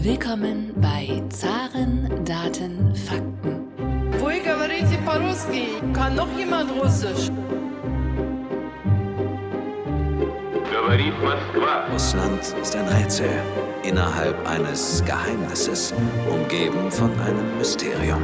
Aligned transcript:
Willkommen 0.00 0.72
bei 0.76 1.22
Zaren, 1.28 2.08
Daten, 2.24 2.94
Fakten. 2.94 3.68
Вы 4.18 4.40
говорите 4.40 4.96
по-русски? 5.04 5.66
Kann 5.92 6.16
noch 6.16 6.28
jemand 6.38 6.70
Russisch? 6.82 7.30
Говорит 10.72 11.12
Москва. 11.22 11.92
Russland 11.92 12.40
ist 12.62 12.74
ein 12.74 12.88
Rätsel 12.88 13.28
innerhalb 13.82 14.48
eines 14.48 15.04
Geheimnisses, 15.04 15.92
umgeben 16.30 16.90
von 16.90 17.10
einem 17.20 17.58
Mysterium. 17.58 18.22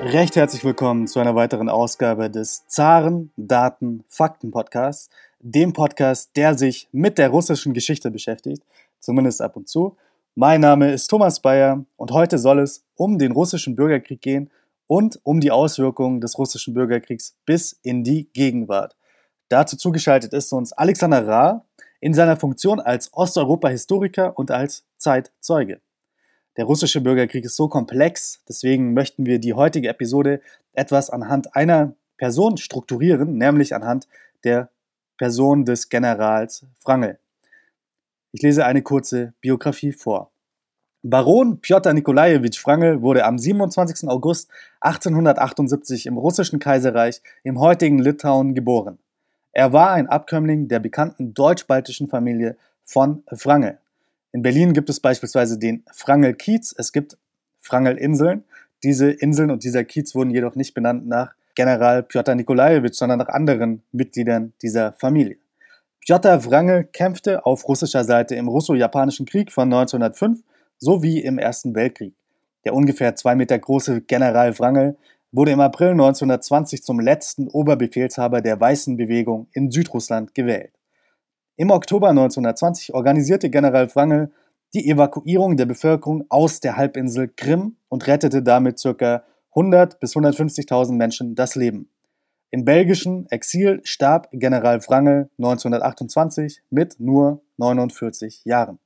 Recht 0.00 0.34
herzlich 0.34 0.64
willkommen 0.64 1.06
zu 1.06 1.20
einer 1.20 1.36
weiteren 1.36 1.68
Ausgabe 1.68 2.28
des 2.28 2.66
Zaren 2.66 3.30
Daten 3.36 4.02
Fakten 4.08 4.50
Podcasts, 4.50 5.10
dem 5.38 5.74
Podcast, 5.74 6.32
der 6.34 6.58
sich 6.58 6.88
mit 6.90 7.18
der 7.18 7.28
russischen 7.28 7.72
Geschichte 7.72 8.10
beschäftigt, 8.10 8.64
zumindest 8.98 9.40
ab 9.40 9.54
und 9.56 9.68
zu. 9.68 9.96
Mein 10.39 10.61
Name 10.61 10.91
ist 10.91 11.07
Thomas 11.07 11.39
Bayer 11.39 11.83
und 11.95 12.11
heute 12.11 12.37
soll 12.37 12.59
es 12.59 12.85
um 12.93 13.17
den 13.17 13.31
russischen 13.31 13.75
Bürgerkrieg 13.75 14.21
gehen 14.21 14.51
und 14.85 15.19
um 15.23 15.39
die 15.39 15.49
Auswirkungen 15.49 16.21
des 16.21 16.37
russischen 16.37 16.75
Bürgerkriegs 16.75 17.35
bis 17.47 17.71
in 17.81 18.03
die 18.03 18.29
Gegenwart. 18.33 18.95
Dazu 19.49 19.77
zugeschaltet 19.77 20.33
ist 20.33 20.53
uns 20.53 20.73
Alexander 20.73 21.25
Ra 21.27 21.65
in 22.01 22.13
seiner 22.13 22.37
Funktion 22.37 22.79
als 22.79 23.11
Osteuropa-Historiker 23.13 24.37
und 24.37 24.51
als 24.51 24.85
Zeitzeuge. 24.97 25.81
Der 26.55 26.65
russische 26.65 27.01
Bürgerkrieg 27.01 27.43
ist 27.43 27.55
so 27.55 27.67
komplex, 27.67 28.43
deswegen 28.47 28.93
möchten 28.93 29.25
wir 29.25 29.39
die 29.39 29.55
heutige 29.55 29.89
Episode 29.89 30.39
etwas 30.73 31.09
anhand 31.09 31.55
einer 31.55 31.95
Person 32.17 32.57
strukturieren, 32.57 33.39
nämlich 33.39 33.73
anhand 33.73 34.07
der 34.43 34.69
Person 35.17 35.65
des 35.65 35.89
Generals 35.89 36.63
Wrangel. 36.83 37.17
Ich 38.33 38.41
lese 38.41 38.65
eine 38.65 38.81
kurze 38.81 39.33
Biografie 39.41 39.93
vor. 39.93 40.31
Baron 41.01 41.61
Piotr 41.61 41.93
Nikolajewitsch 41.93 42.65
Wrangel 42.65 43.01
wurde 43.01 43.23
am 43.23 43.39
27. 43.39 44.09
August 44.09 44.49
1878 44.81 46.05
im 46.07 46.17
russischen 46.17 46.59
Kaiserreich 46.59 47.21
im 47.43 47.59
heutigen 47.59 47.99
Litauen 47.99 48.53
geboren. 48.55 48.97
Er 49.53 49.71
war 49.71 49.91
ein 49.91 50.07
Abkömmling 50.07 50.67
der 50.67 50.79
bekannten 50.79 51.33
deutsch-baltischen 51.33 52.09
Familie 52.09 52.57
von 52.83 53.23
Wrangel. 53.29 53.77
In 54.33 54.41
Berlin 54.41 54.73
gibt 54.73 54.89
es 54.89 54.99
beispielsweise 54.99 55.57
den 55.57 55.83
Wrangel-Kiez, 56.03 56.75
es 56.77 56.91
gibt 56.91 57.17
Wrangel-Inseln. 57.63 58.43
Diese 58.83 59.09
Inseln 59.09 59.51
und 59.51 59.63
dieser 59.63 59.83
Kiez 59.83 60.13
wurden 60.13 60.31
jedoch 60.31 60.55
nicht 60.55 60.73
benannt 60.73 61.07
nach 61.07 61.33
General 61.55 62.03
Piotr 62.03 62.35
Nikolajewitsch, 62.35 62.97
sondern 62.97 63.19
nach 63.19 63.29
anderen 63.29 63.81
Mitgliedern 63.91 64.53
dieser 64.61 64.93
Familie. 64.93 65.37
Piotr 66.05 66.45
Wrangel 66.45 66.85
kämpfte 66.85 67.45
auf 67.45 67.67
russischer 67.67 68.03
Seite 68.03 68.35
im 68.35 68.47
russo-japanischen 68.47 69.25
Krieg 69.25 69.51
von 69.51 69.71
1905 69.71 70.41
sowie 70.77 71.19
im 71.19 71.37
Ersten 71.37 71.75
Weltkrieg. 71.75 72.15
Der 72.65 72.73
ungefähr 72.73 73.15
zwei 73.15 73.35
Meter 73.35 73.57
große 73.57 74.01
General 74.01 74.57
Wrangel 74.59 74.97
wurde 75.31 75.51
im 75.51 75.59
April 75.59 75.91
1920 75.91 76.83
zum 76.83 76.99
letzten 76.99 77.47
Oberbefehlshaber 77.47 78.41
der 78.41 78.59
Weißen 78.59 78.97
Bewegung 78.97 79.47
in 79.53 79.71
Südrussland 79.71 80.33
gewählt. 80.33 80.73
Im 81.57 81.71
Oktober 81.71 82.09
1920 82.09 82.93
organisierte 82.93 83.49
General 83.49 83.93
Wrangel 83.95 84.31
die 84.73 84.89
Evakuierung 84.89 85.57
der 85.57 85.65
Bevölkerung 85.65 86.25
aus 86.29 86.59
der 86.59 86.77
Halbinsel 86.77 87.29
Krim 87.35 87.77
und 87.89 88.07
rettete 88.07 88.43
damit 88.43 88.81
ca. 88.81 89.23
100 89.55 89.99
bis 89.99 90.15
150.000 90.15 90.93
Menschen 90.93 91.35
das 91.35 91.55
Leben. 91.55 91.89
Im 92.49 92.63
belgischen 92.63 93.29
Exil 93.29 93.81
starb 93.83 94.29
General 94.31 94.81
Wrangel 94.87 95.29
1928 95.37 96.61
mit 96.69 96.97
nur 96.97 97.41
49 97.57 98.45
Jahren. 98.45 98.79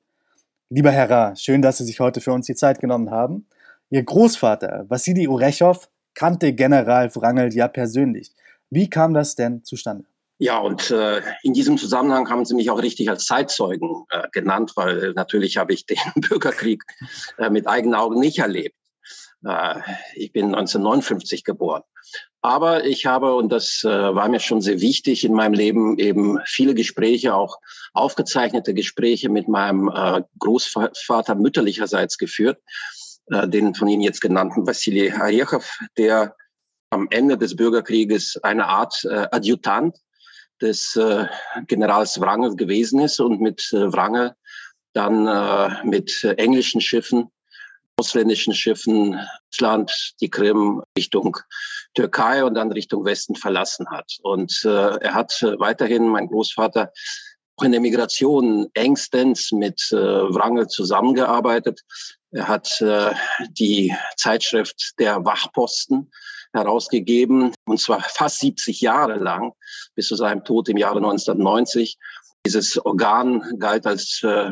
Lieber 0.70 0.90
Herr 0.90 1.10
Ra, 1.12 1.36
schön, 1.36 1.62
dass 1.62 1.78
Sie 1.78 1.84
sich 1.84 2.00
heute 2.00 2.22
für 2.22 2.34
uns 2.34 2.48
die 2.48 2.56
Zeit 2.56 2.80
genommen 2.80 3.12
haben. 3.12 3.46
Ihr 3.92 4.02
Großvater, 4.02 4.86
Wassili 4.90 5.28
Urechow, 5.28 5.88
kannte 6.16 6.54
General 6.54 7.14
Wrangel 7.16 7.54
ja 7.54 7.68
persönlich. 7.68 8.32
Wie 8.72 8.90
kam 8.90 9.14
das 9.14 9.36
denn 9.36 9.64
zustande? 9.64 10.06
Ja, 10.40 10.58
und 10.58 10.90
äh, 10.90 11.22
in 11.44 11.54
diesem 11.54 11.78
Zusammenhang 11.78 12.32
haben 12.32 12.46
Sie 12.46 12.56
mich 12.56 12.72
auch 12.72 12.82
richtig 12.82 13.12
als 13.12 13.26
Zeitzeugen 13.26 14.06
äh, 14.10 14.28
genannt, 14.32 14.72
weil 14.76 15.14
natürlich 15.14 15.58
habe 15.58 15.74
ich 15.74 15.86
den 15.86 16.00
Bürgerkrieg 16.16 16.82
äh, 17.38 17.52
mit 17.52 17.68
eigenen 17.68 17.94
Augen 17.94 18.20
nicht 18.20 18.40
erlebt. 18.40 18.76
Äh, 19.46 19.82
ich 20.16 20.32
bin 20.32 20.46
1959 20.46 21.44
geboren. 21.44 21.84
Aber 22.42 22.86
ich 22.86 23.06
habe, 23.06 23.36
und 23.36 23.52
das 23.52 23.84
äh, 23.84 23.90
war 23.90 24.28
mir 24.28 24.40
schon 24.40 24.62
sehr 24.62 24.82
wichtig 24.82 25.24
in 25.24 25.34
meinem 25.34 25.54
Leben, 25.54 26.00
eben 26.00 26.40
viele 26.46 26.74
Gespräche, 26.74 27.36
auch 27.36 27.58
aufgezeichnete 27.94 28.74
Gespräche 28.74 29.30
mit 29.30 29.48
meinem 29.48 29.90
äh, 29.90 30.24
Großvater 30.40 31.36
mütterlicherseits 31.36 32.18
geführt, 32.18 32.60
den 33.30 33.76
von 33.76 33.88
Ihnen 33.88 34.02
jetzt 34.02 34.20
genannten 34.20 34.68
Vassili 34.68 35.12
Arechow, 35.12 35.80
der 35.98 36.36
am 36.90 37.08
Ende 37.12 37.38
des 37.38 37.56
Bürgerkrieges 37.56 38.38
eine 38.44 38.66
Art 38.66 39.06
Adjutant 39.06 39.96
des 40.60 41.00
Generals 41.68 42.20
Wrangel 42.20 42.58
gewesen 42.58 43.00
ist 43.00 43.22
und 43.22 43.40
mit 43.40 43.70
Wrangel 43.72 44.34
dann 44.92 45.88
mit 45.88 46.26
englischen 46.26 46.82
Schiffen 46.82 47.32
ausländischen 48.02 48.56
Schiffen 48.56 49.20
Russland, 49.54 50.16
die 50.22 50.30
Krim 50.30 50.82
Richtung 50.98 51.38
Türkei 51.94 52.44
und 52.44 52.56
dann 52.56 52.72
Richtung 52.72 53.06
Westen 53.06 53.36
verlassen 53.36 53.88
hat. 53.90 54.18
Und 54.22 54.64
äh, 54.66 54.98
er 54.98 55.14
hat 55.14 55.42
weiterhin, 55.60 56.08
mein 56.08 56.28
Großvater, 56.28 56.92
auch 57.58 57.64
in 57.64 57.72
der 57.72 57.82
Migration 57.82 58.68
engstens 58.74 59.52
mit 59.52 59.92
äh, 59.92 59.96
Wrangel 59.96 60.68
zusammengearbeitet. 60.68 61.82
Er 62.32 62.48
hat 62.48 62.82
äh, 62.82 63.14
die 63.50 63.94
Zeitschrift 64.16 64.94
der 65.00 65.24
Wachposten 65.26 66.12
herausgegeben, 66.54 67.54
und 67.66 67.80
zwar 67.80 68.02
fast 68.02 68.40
70 68.40 68.82
Jahre 68.82 69.16
lang, 69.16 69.54
bis 69.96 70.08
zu 70.08 70.16
seinem 70.16 70.44
Tod 70.44 70.70
im 70.70 70.78
Jahre 70.78 70.98
1990. 70.98 71.98
Dieses 72.46 72.84
Organ 72.84 73.60
galt 73.60 73.86
als 73.86 74.22
äh, 74.24 74.52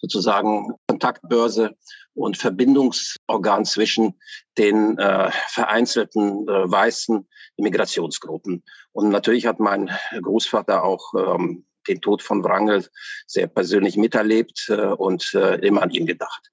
sozusagen 0.00 0.74
Kontaktbörse 0.88 1.76
und 2.18 2.36
Verbindungsorgan 2.36 3.64
zwischen 3.64 4.14
den 4.56 4.98
äh, 4.98 5.30
vereinzelten 5.48 6.48
äh, 6.48 6.70
weißen 6.70 7.28
Immigrationsgruppen. 7.56 8.64
Und 8.92 9.10
natürlich 9.10 9.46
hat 9.46 9.60
mein 9.60 9.90
Großvater 10.20 10.84
auch 10.84 11.14
ähm, 11.14 11.64
den 11.88 12.00
Tod 12.00 12.22
von 12.22 12.44
Wrangel 12.44 12.86
sehr 13.26 13.46
persönlich 13.46 13.96
miterlebt 13.96 14.66
äh, 14.68 14.86
und 14.86 15.32
äh, 15.34 15.56
immer 15.66 15.82
an 15.82 15.90
ihn 15.90 16.06
gedacht. 16.06 16.50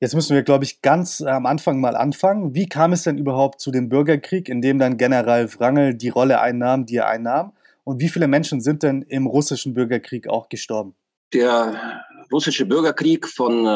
Jetzt 0.00 0.14
müssen 0.14 0.34
wir, 0.34 0.42
glaube 0.42 0.64
ich, 0.64 0.82
ganz 0.82 1.22
am 1.22 1.46
Anfang 1.46 1.80
mal 1.80 1.96
anfangen. 1.96 2.54
Wie 2.54 2.68
kam 2.68 2.92
es 2.92 3.04
denn 3.04 3.16
überhaupt 3.16 3.60
zu 3.60 3.70
dem 3.70 3.88
Bürgerkrieg, 3.88 4.48
in 4.48 4.60
dem 4.60 4.78
dann 4.78 4.98
General 4.98 5.52
Wrangel 5.54 5.94
die 5.94 6.08
Rolle 6.08 6.40
einnahm, 6.40 6.84
die 6.86 6.96
er 6.96 7.08
einnahm? 7.08 7.52
Und 7.84 8.00
wie 8.00 8.08
viele 8.08 8.28
Menschen 8.28 8.60
sind 8.60 8.82
denn 8.82 9.02
im 9.02 9.26
russischen 9.26 9.74
Bürgerkrieg 9.74 10.28
auch 10.28 10.48
gestorben? 10.48 10.94
Der 11.32 12.04
russische 12.32 12.66
Bürgerkrieg 12.66 13.26
von 13.28 13.66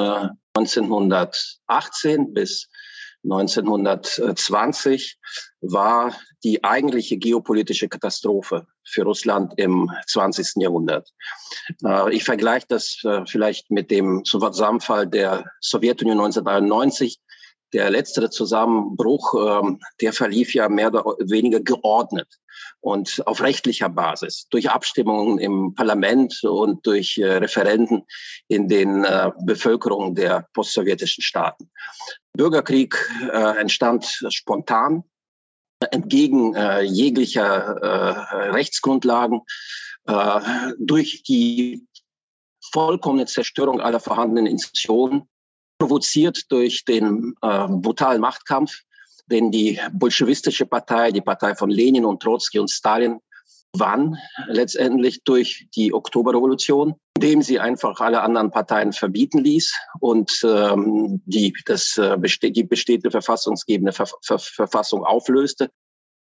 1918 0.55 2.21
äh, 2.21 2.27
bis 2.31 2.69
1920 3.25 5.19
war 5.61 6.15
die 6.45 6.63
eigentliche 6.63 7.17
geopolitische 7.17 7.89
Katastrophe 7.89 8.67
für 8.85 9.03
Russland 9.03 9.55
im 9.57 9.91
20. 10.07 10.63
Jahrhundert. 10.63 11.11
Äh, 11.85 12.15
ich 12.15 12.25
vergleiche 12.25 12.67
das 12.69 12.99
äh, 13.05 13.27
vielleicht 13.27 13.71
mit 13.71 13.91
dem 13.91 14.25
Zusammenfall 14.25 15.07
der 15.07 15.45
Sowjetunion 15.61 16.19
1991 16.19 17.21
der 17.73 17.91
letzte 17.91 18.31
Zusammenbruch, 18.31 19.35
ähm, 19.63 19.81
der 20.01 20.13
verlief 20.13 20.55
ja 20.55 20.69
mehr 20.69 20.89
oder 20.89 21.05
weniger 21.21 21.61
geordnet 21.61 22.29
und 22.81 23.23
auf 23.27 23.43
rechtlicher 23.43 23.89
Basis 23.89 24.47
durch 24.51 24.71
Abstimmungen 24.71 25.39
im 25.39 25.75
Parlament 25.75 26.43
und 26.45 26.87
durch 26.87 27.19
äh, 27.19 27.37
Referenden 27.37 28.05
in 28.49 28.69
den 28.69 29.05
äh, 29.05 29.31
Bevölkerungen 29.45 30.15
der 30.15 30.47
postsowjetischen 30.55 31.23
Staaten. 31.23 31.71
Bürgerkrieg 32.33 32.97
äh, 33.33 33.59
entstand 33.59 34.07
spontan 34.31 35.05
entgegen 35.93 36.57
jeglicher 36.83 38.27
Rechtsgrundlagen 38.53 39.43
durch 40.81 41.23
die 41.23 41.87
vollkommene 42.73 43.27
Zerstörung 43.27 43.81
aller 43.81 44.01
vorhandenen 44.01 44.49
Institutionen 44.49 45.29
provoziert 45.79 46.51
durch 46.51 46.85
den 46.85 47.35
äh, 47.43 47.69
brutalen 47.69 48.21
Machtkampf, 48.21 48.73
den 49.27 49.51
die 49.51 49.81
bolschewistische 49.93 50.67
Partei, 50.67 51.13
die 51.13 51.21
Partei 51.21 51.55
von 51.55 51.71
Lenin 51.71 52.05
und 52.05 52.23
Trotzki 52.23 52.59
und 52.59 52.71
Stalin, 52.71 53.21
wann 53.73 54.17
letztendlich 54.47 55.23
durch 55.25 55.69
die 55.77 55.93
Oktoberrevolution, 55.93 56.95
indem 57.17 57.43
sie 57.43 57.61
einfach 57.61 58.01
alle 58.01 58.23
anderen 58.23 58.51
Parteien 58.51 58.93
verbieten 58.93 59.39
ließ 59.39 59.75
und 60.01 60.41
ähm, 60.45 61.23
die, 61.27 61.55
das, 61.67 61.97
äh, 61.99 62.17
die 62.51 62.65
bestehende 62.65 63.11
verfassungsgebende 63.11 63.93
Ver 63.93 64.09
Ver 64.23 64.39
Verfassung 64.39 65.05
auflöste, 65.05 65.71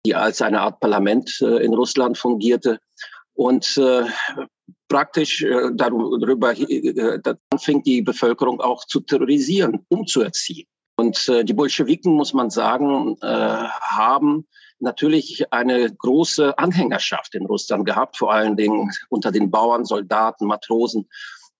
die 0.06 0.14
als 0.14 0.40
eine 0.40 0.60
Art 0.60 0.80
Parlament 0.80 1.38
äh, 1.40 1.64
in 1.64 1.74
Russland 1.74 2.16
fungierte. 2.16 2.78
Und 3.34 3.76
äh, 3.76 4.06
praktisch 4.88 5.42
äh, 5.42 5.70
darüber 5.74 6.58
äh, 6.58 7.20
dann 7.22 7.38
fängt 7.58 7.86
die 7.86 8.02
Bevölkerung 8.02 8.60
auch 8.60 8.84
zu 8.84 9.00
terrorisieren, 9.00 9.84
umzuerziehen. 9.88 10.66
Und 10.96 11.28
äh, 11.28 11.44
die 11.44 11.52
Bolschewiken, 11.52 12.12
muss 12.12 12.32
man 12.32 12.50
sagen, 12.50 13.16
äh, 13.20 13.26
haben 13.26 14.46
natürlich 14.78 15.52
eine 15.52 15.94
große 15.94 16.58
Anhängerschaft 16.58 17.34
in 17.34 17.46
Russland 17.46 17.84
gehabt, 17.86 18.16
vor 18.16 18.32
allen 18.32 18.56
Dingen 18.56 18.90
unter 19.08 19.32
den 19.32 19.50
Bauern, 19.50 19.84
Soldaten, 19.84 20.46
Matrosen 20.46 21.08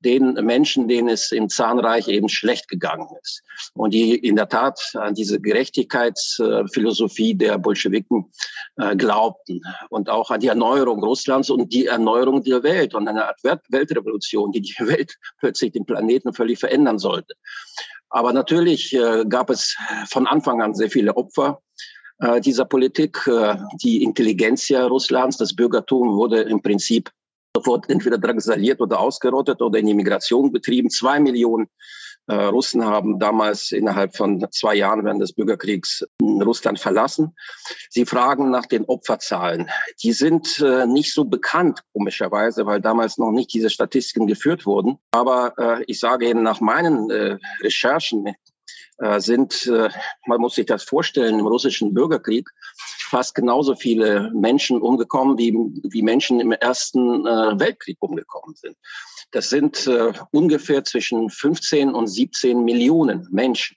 den 0.01 0.35
Menschen, 0.35 0.89
denen 0.89 1.09
es 1.09 1.33
im 1.33 1.49
Zahnreich 1.49 2.09
eben 2.09 2.29
schlecht 2.29 2.69
gegangen 2.69 3.09
ist. 3.23 3.43
Und 3.75 3.95
die 3.95 4.15
in 4.15 4.37
der 4.37 4.49
Tat 4.49 4.79
an 4.95 5.15
diese 5.15 5.41
Gerechtigkeitsphilosophie 5.41 7.35
der 7.35 7.59
Bolschewiken 7.59 8.31
äh, 8.77 8.95
glaubten 8.97 9.63
und 9.89 10.11
auch 10.11 10.31
an 10.31 10.41
die 10.41 10.49
Erneuerung 10.49 11.03
Russlands 11.03 11.51
und 11.51 11.73
die 11.73 11.87
Erneuerung 11.87 12.43
der 12.45 12.63
Welt 12.63 12.95
und 12.95 13.09
eine 13.09 13.27
Art 13.27 13.43
Weltrevolution, 13.43 14.53
die 14.53 14.61
die 14.61 14.75
Welt 14.87 15.17
plötzlich 15.39 15.73
den 15.73 15.87
Planeten 15.87 16.33
völlig 16.33 16.59
verändern 16.59 16.99
sollte. 16.99 17.35
Aber 18.11 18.33
natürlich 18.33 18.95
äh, 18.95 19.25
gab 19.29 19.51
es 19.51 19.77
von 20.09 20.27
Anfang 20.27 20.63
an 20.63 20.75
sehr 20.75 20.91
viele 20.91 21.17
Opfer 21.17 21.61
äh, 22.19 22.41
dieser 22.41 22.65
Politik. 22.65 23.19
Die 23.83 24.03
Intelligenz 24.03 24.71
Russlands, 24.71 25.39
das 25.39 25.57
Bürgertum 25.57 26.17
wurde 26.17 26.43
im 26.43 26.63
Prinzip 26.63 27.11
sofort 27.57 27.89
entweder 27.89 28.19
drangsaliert 28.19 28.81
oder 28.81 29.01
ausgerottet 29.01 29.63
oder 29.63 29.79
in 29.79 29.87
die 29.87 29.95
Migration 29.95 30.53
betrieben. 30.53 30.91
Zwei 30.91 31.19
Millionen 31.21 31.69
äh, 32.27 32.35
Russen 32.35 32.85
haben 32.85 33.19
damals 33.19 33.73
innerhalb 33.73 34.15
von 34.17 34.47
zwei 34.51 34.75
Jahren 34.75 35.05
während 35.05 35.23
des 35.23 35.33
Bürgerkriegs 35.33 36.05
Russland 36.21 36.79
verlassen. 36.79 37.35
Sie 37.89 38.05
fragen 38.05 38.51
nach 38.51 38.67
den 38.67 38.85
Opferzahlen. 38.85 39.71
Die 40.03 40.13
sind 40.13 40.61
äh, 40.61 40.87
nicht 40.87 41.15
so 41.15 41.25
bekannt, 41.25 41.81
komischerweise, 41.93 42.67
weil 42.67 42.81
damals 42.81 43.17
noch 43.17 43.31
nicht 43.31 43.55
diese 43.55 43.71
Statistiken 43.71 44.27
geführt 44.27 44.67
wurden. 44.67 44.99
Aber 45.13 45.55
äh, 45.57 45.85
ich 45.87 46.01
sage 46.01 46.29
Ihnen, 46.29 46.43
nach 46.43 46.61
meinen 46.61 47.11
äh, 47.11 47.39
Recherchen 47.63 48.27
äh, 48.27 48.35
sind, 49.19 49.67
äh, 49.67 49.91
man 50.27 50.41
muss 50.41 50.55
sich 50.55 50.67
das 50.67 50.83
vorstellen, 50.83 51.39
im 51.39 51.47
russischen 51.47 51.93
Bürgerkrieg 51.93 52.49
fast 53.09 53.35
genauso 53.35 53.77
viele 53.77 54.31
Menschen 54.35 54.81
umgekommen, 54.81 55.39
wie, 55.39 55.53
wie 55.91 56.03
Menschen 56.03 56.41
im 56.41 56.53
Ersten 56.53 57.27
äh, 57.27 57.59
Weltkrieg 57.59 57.99
umgekommen 58.01 58.57
sind. 58.57 58.77
Das 59.33 59.51
sind 59.51 59.91
ungefähr 60.31 60.85
zwischen 60.85 61.29
15 61.29 61.93
und 61.93 62.07
17 62.07 62.65
Millionen 62.65 63.27
Menschen. 63.31 63.77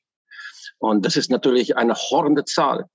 Und 0.78 1.06
das 1.06 1.18
ist 1.18 1.32
natürlich 1.32 1.76
eine 1.76 1.96
horrende 1.96 2.46
Zahl. 2.46 2.86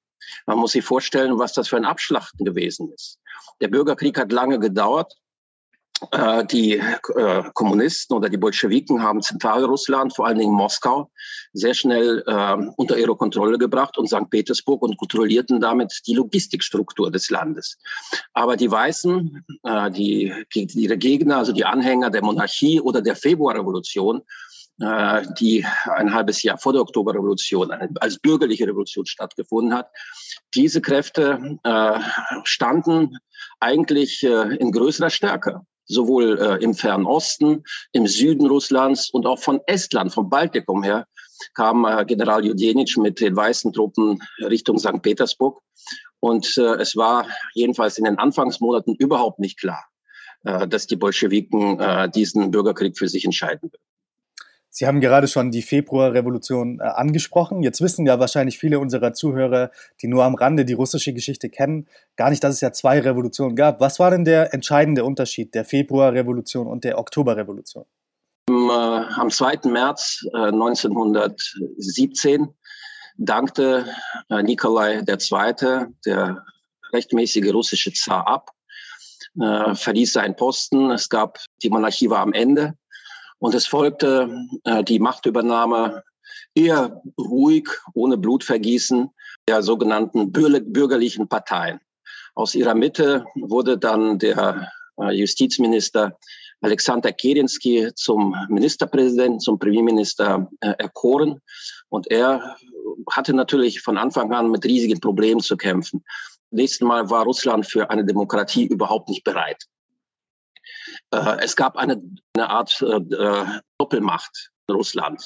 Man 0.46 0.58
muss 0.58 0.72
sich 0.72 0.84
vorstellen, 0.84 1.38
was 1.38 1.52
das 1.52 1.68
für 1.68 1.76
ein 1.76 1.84
Abschlachten 1.84 2.44
gewesen 2.44 2.92
ist. 2.92 3.18
Der 3.60 3.68
Bürgerkrieg 3.68 4.18
hat 4.18 4.32
lange 4.32 4.58
gedauert. 4.58 5.14
Äh, 6.10 6.44
die 6.46 6.74
äh, 6.74 7.42
Kommunisten 7.54 8.16
oder 8.16 8.28
die 8.28 8.36
Bolschewiken 8.36 9.02
haben 9.02 9.22
Zentralrussland, 9.22 10.14
vor 10.14 10.26
allen 10.26 10.38
Dingen 10.38 10.52
Moskau, 10.52 11.10
sehr 11.52 11.74
schnell 11.74 12.22
äh, 12.26 12.56
unter 12.76 12.98
ihre 12.98 13.16
Kontrolle 13.16 13.58
gebracht 13.58 13.96
und 13.98 14.08
St. 14.08 14.28
Petersburg 14.30 14.82
und 14.82 14.96
kontrollierten 14.96 15.60
damit 15.60 16.00
die 16.06 16.14
Logistikstruktur 16.14 17.10
des 17.10 17.30
Landes. 17.30 17.78
Aber 18.32 18.56
die 18.56 18.70
Weißen, 18.70 19.44
äh, 19.62 19.90
die, 19.90 20.32
ihre 20.52 20.98
Gegner, 20.98 21.38
also 21.38 21.52
die 21.52 21.64
Anhänger 21.64 22.10
der 22.10 22.22
Monarchie 22.22 22.80
oder 22.80 23.00
der 23.00 23.16
Februarrevolution, 23.16 24.22
die 25.38 25.64
ein 25.84 26.12
halbes 26.12 26.42
Jahr 26.42 26.58
vor 26.58 26.72
der 26.72 26.82
Oktoberrevolution 26.82 27.70
als 27.70 28.18
bürgerliche 28.18 28.66
Revolution 28.66 29.06
stattgefunden 29.06 29.72
hat. 29.72 29.88
Diese 30.52 30.80
Kräfte 30.80 31.60
standen 32.42 33.16
eigentlich 33.60 34.24
in 34.24 34.72
größerer 34.72 35.10
Stärke 35.10 35.60
sowohl 35.86 36.38
äh, 36.38 36.62
im 36.62 36.74
Fernen 36.74 37.06
Osten, 37.06 37.64
im 37.92 38.06
Süden 38.06 38.46
Russlands 38.46 39.10
und 39.10 39.26
auch 39.26 39.38
von 39.38 39.60
Estland, 39.66 40.12
vom 40.12 40.28
Baltikum 40.28 40.82
her, 40.82 41.06
kam 41.54 41.84
äh, 41.84 42.04
General 42.04 42.44
Judenic 42.44 42.96
mit 42.96 43.20
den 43.20 43.36
weißen 43.36 43.72
Truppen 43.72 44.22
Richtung 44.40 44.78
St. 44.78 45.02
Petersburg. 45.02 45.60
Und 46.20 46.56
äh, 46.56 46.76
es 46.76 46.96
war 46.96 47.26
jedenfalls 47.54 47.98
in 47.98 48.04
den 48.04 48.18
Anfangsmonaten 48.18 48.94
überhaupt 48.94 49.38
nicht 49.38 49.58
klar, 49.58 49.84
äh, 50.44 50.66
dass 50.66 50.86
die 50.86 50.96
Bolschewiken 50.96 51.80
äh, 51.80 52.08
diesen 52.08 52.50
Bürgerkrieg 52.50 52.96
für 52.96 53.08
sich 53.08 53.24
entscheiden 53.24 53.70
würden. 53.70 53.93
Sie 54.76 54.88
haben 54.88 55.00
gerade 55.00 55.28
schon 55.28 55.52
die 55.52 55.62
Februarrevolution 55.62 56.80
äh, 56.80 56.82
angesprochen. 56.82 57.62
Jetzt 57.62 57.80
wissen 57.80 58.06
ja 58.06 58.18
wahrscheinlich 58.18 58.58
viele 58.58 58.80
unserer 58.80 59.12
Zuhörer, 59.12 59.70
die 60.02 60.08
nur 60.08 60.24
am 60.24 60.34
Rande 60.34 60.64
die 60.64 60.72
russische 60.72 61.12
Geschichte 61.12 61.48
kennen, 61.48 61.86
gar 62.16 62.28
nicht, 62.28 62.42
dass 62.42 62.54
es 62.54 62.60
ja 62.60 62.72
zwei 62.72 62.98
Revolutionen 62.98 63.54
gab. 63.54 63.78
Was 63.78 64.00
war 64.00 64.10
denn 64.10 64.24
der 64.24 64.52
entscheidende 64.52 65.04
Unterschied 65.04 65.54
der 65.54 65.64
Februarrevolution 65.64 66.66
und 66.66 66.82
der 66.82 66.98
Oktoberrevolution? 66.98 67.84
Am, 68.48 68.68
äh, 68.68 69.04
am 69.14 69.30
2. 69.30 69.70
März 69.70 70.26
äh, 70.34 70.48
1917 70.48 72.48
dankte 73.16 73.86
äh, 74.28 74.42
Nikolai 74.42 75.04
II., 75.06 75.86
der 76.04 76.44
rechtmäßige 76.92 77.54
russische 77.54 77.92
Zar, 77.92 78.26
ab, 78.26 78.50
verließ 79.36 80.12
seinen 80.12 80.36
Posten. 80.36 80.92
Es 80.92 81.08
gab, 81.08 81.40
die 81.62 81.70
Monarchie 81.70 82.08
war 82.08 82.20
am 82.20 82.32
Ende. 82.32 82.74
Und 83.44 83.54
es 83.54 83.66
folgte 83.66 84.48
äh, 84.64 84.82
die 84.82 84.98
Machtübernahme 84.98 86.02
eher 86.54 87.02
ruhig, 87.20 87.68
ohne 87.92 88.16
Blutvergießen 88.16 89.10
der 89.46 89.62
sogenannten 89.62 90.32
bürgerlichen 90.32 91.28
Parteien. 91.28 91.78
Aus 92.34 92.54
ihrer 92.54 92.74
Mitte 92.74 93.26
wurde 93.34 93.76
dann 93.76 94.18
der 94.18 94.70
äh, 94.98 95.10
Justizminister 95.10 96.16
Alexander 96.62 97.12
Kerensky 97.12 97.90
zum 97.94 98.34
Ministerpräsidenten, 98.48 99.40
zum 99.40 99.58
Premierminister 99.58 100.50
äh, 100.60 100.72
erkoren. 100.78 101.38
Und 101.90 102.10
er 102.10 102.56
hatte 103.10 103.34
natürlich 103.34 103.82
von 103.82 103.98
Anfang 103.98 104.32
an 104.32 104.50
mit 104.50 104.64
riesigen 104.64 105.00
Problemen 105.00 105.40
zu 105.40 105.58
kämpfen. 105.58 106.02
Nächstes 106.50 106.80
Mal 106.80 107.10
war 107.10 107.24
Russland 107.24 107.66
für 107.66 107.90
eine 107.90 108.06
Demokratie 108.06 108.64
überhaupt 108.64 109.10
nicht 109.10 109.22
bereit. 109.22 109.66
Äh, 111.10 111.38
es 111.40 111.56
gab 111.56 111.76
eine, 111.76 112.02
eine 112.34 112.50
Art 112.50 112.82
äh, 112.82 112.96
äh, 112.96 113.46
Doppelmacht 113.78 114.50
in 114.68 114.74
Russland, 114.74 115.22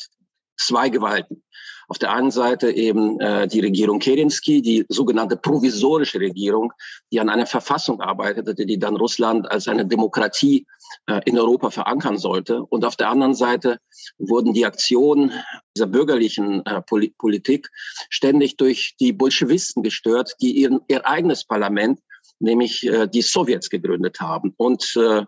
zwei 0.57 0.89
Gewalten. 0.89 1.43
Auf 1.91 1.99
der 1.99 2.13
einen 2.13 2.31
Seite 2.31 2.71
eben 2.71 3.19
äh, 3.19 3.49
die 3.49 3.61
Regierung 3.61 3.99
Kerensky, 3.99 4.61
die 4.61 4.85
sogenannte 4.91 5.39
provisorische 5.39 6.21
Regierung, 6.21 6.71
die 7.11 7.19
an 7.19 7.31
einer 7.31 7.47
Verfassung 7.47 8.03
arbeitete, 8.03 8.55
die 8.55 8.79
dann 8.79 8.97
Russland 8.97 9.51
als 9.51 9.69
eine 9.69 9.87
Demokratie 9.87 10.67
äh, 11.07 11.23
in 11.25 11.39
Europa 11.39 11.71
verankern 11.71 12.19
sollte. 12.19 12.63
Und 12.63 12.85
auf 12.85 12.97
der 12.97 13.09
anderen 13.09 13.35
Seite 13.35 13.79
wurden 14.19 14.53
die 14.53 14.67
Aktionen 14.67 15.33
dieser 15.75 15.87
bürgerlichen 15.87 16.65
äh, 16.67 16.83
Poli 16.83 17.15
Politik 17.17 17.71
ständig 18.11 18.59
durch 18.59 18.95
die 19.01 19.15
Bolschewisten 19.15 19.83
gestört, 19.83 20.35
die 20.43 20.53
ihren, 20.59 20.81
ihr 20.89 21.07
eigenes 21.07 21.45
Parlament, 21.45 22.01
nämlich 22.39 22.87
äh, 22.87 23.09
die 23.09 23.23
Sowjets, 23.23 23.71
gegründet 23.71 24.21
haben. 24.21 24.53
Und 24.59 24.95
äh, 24.97 25.25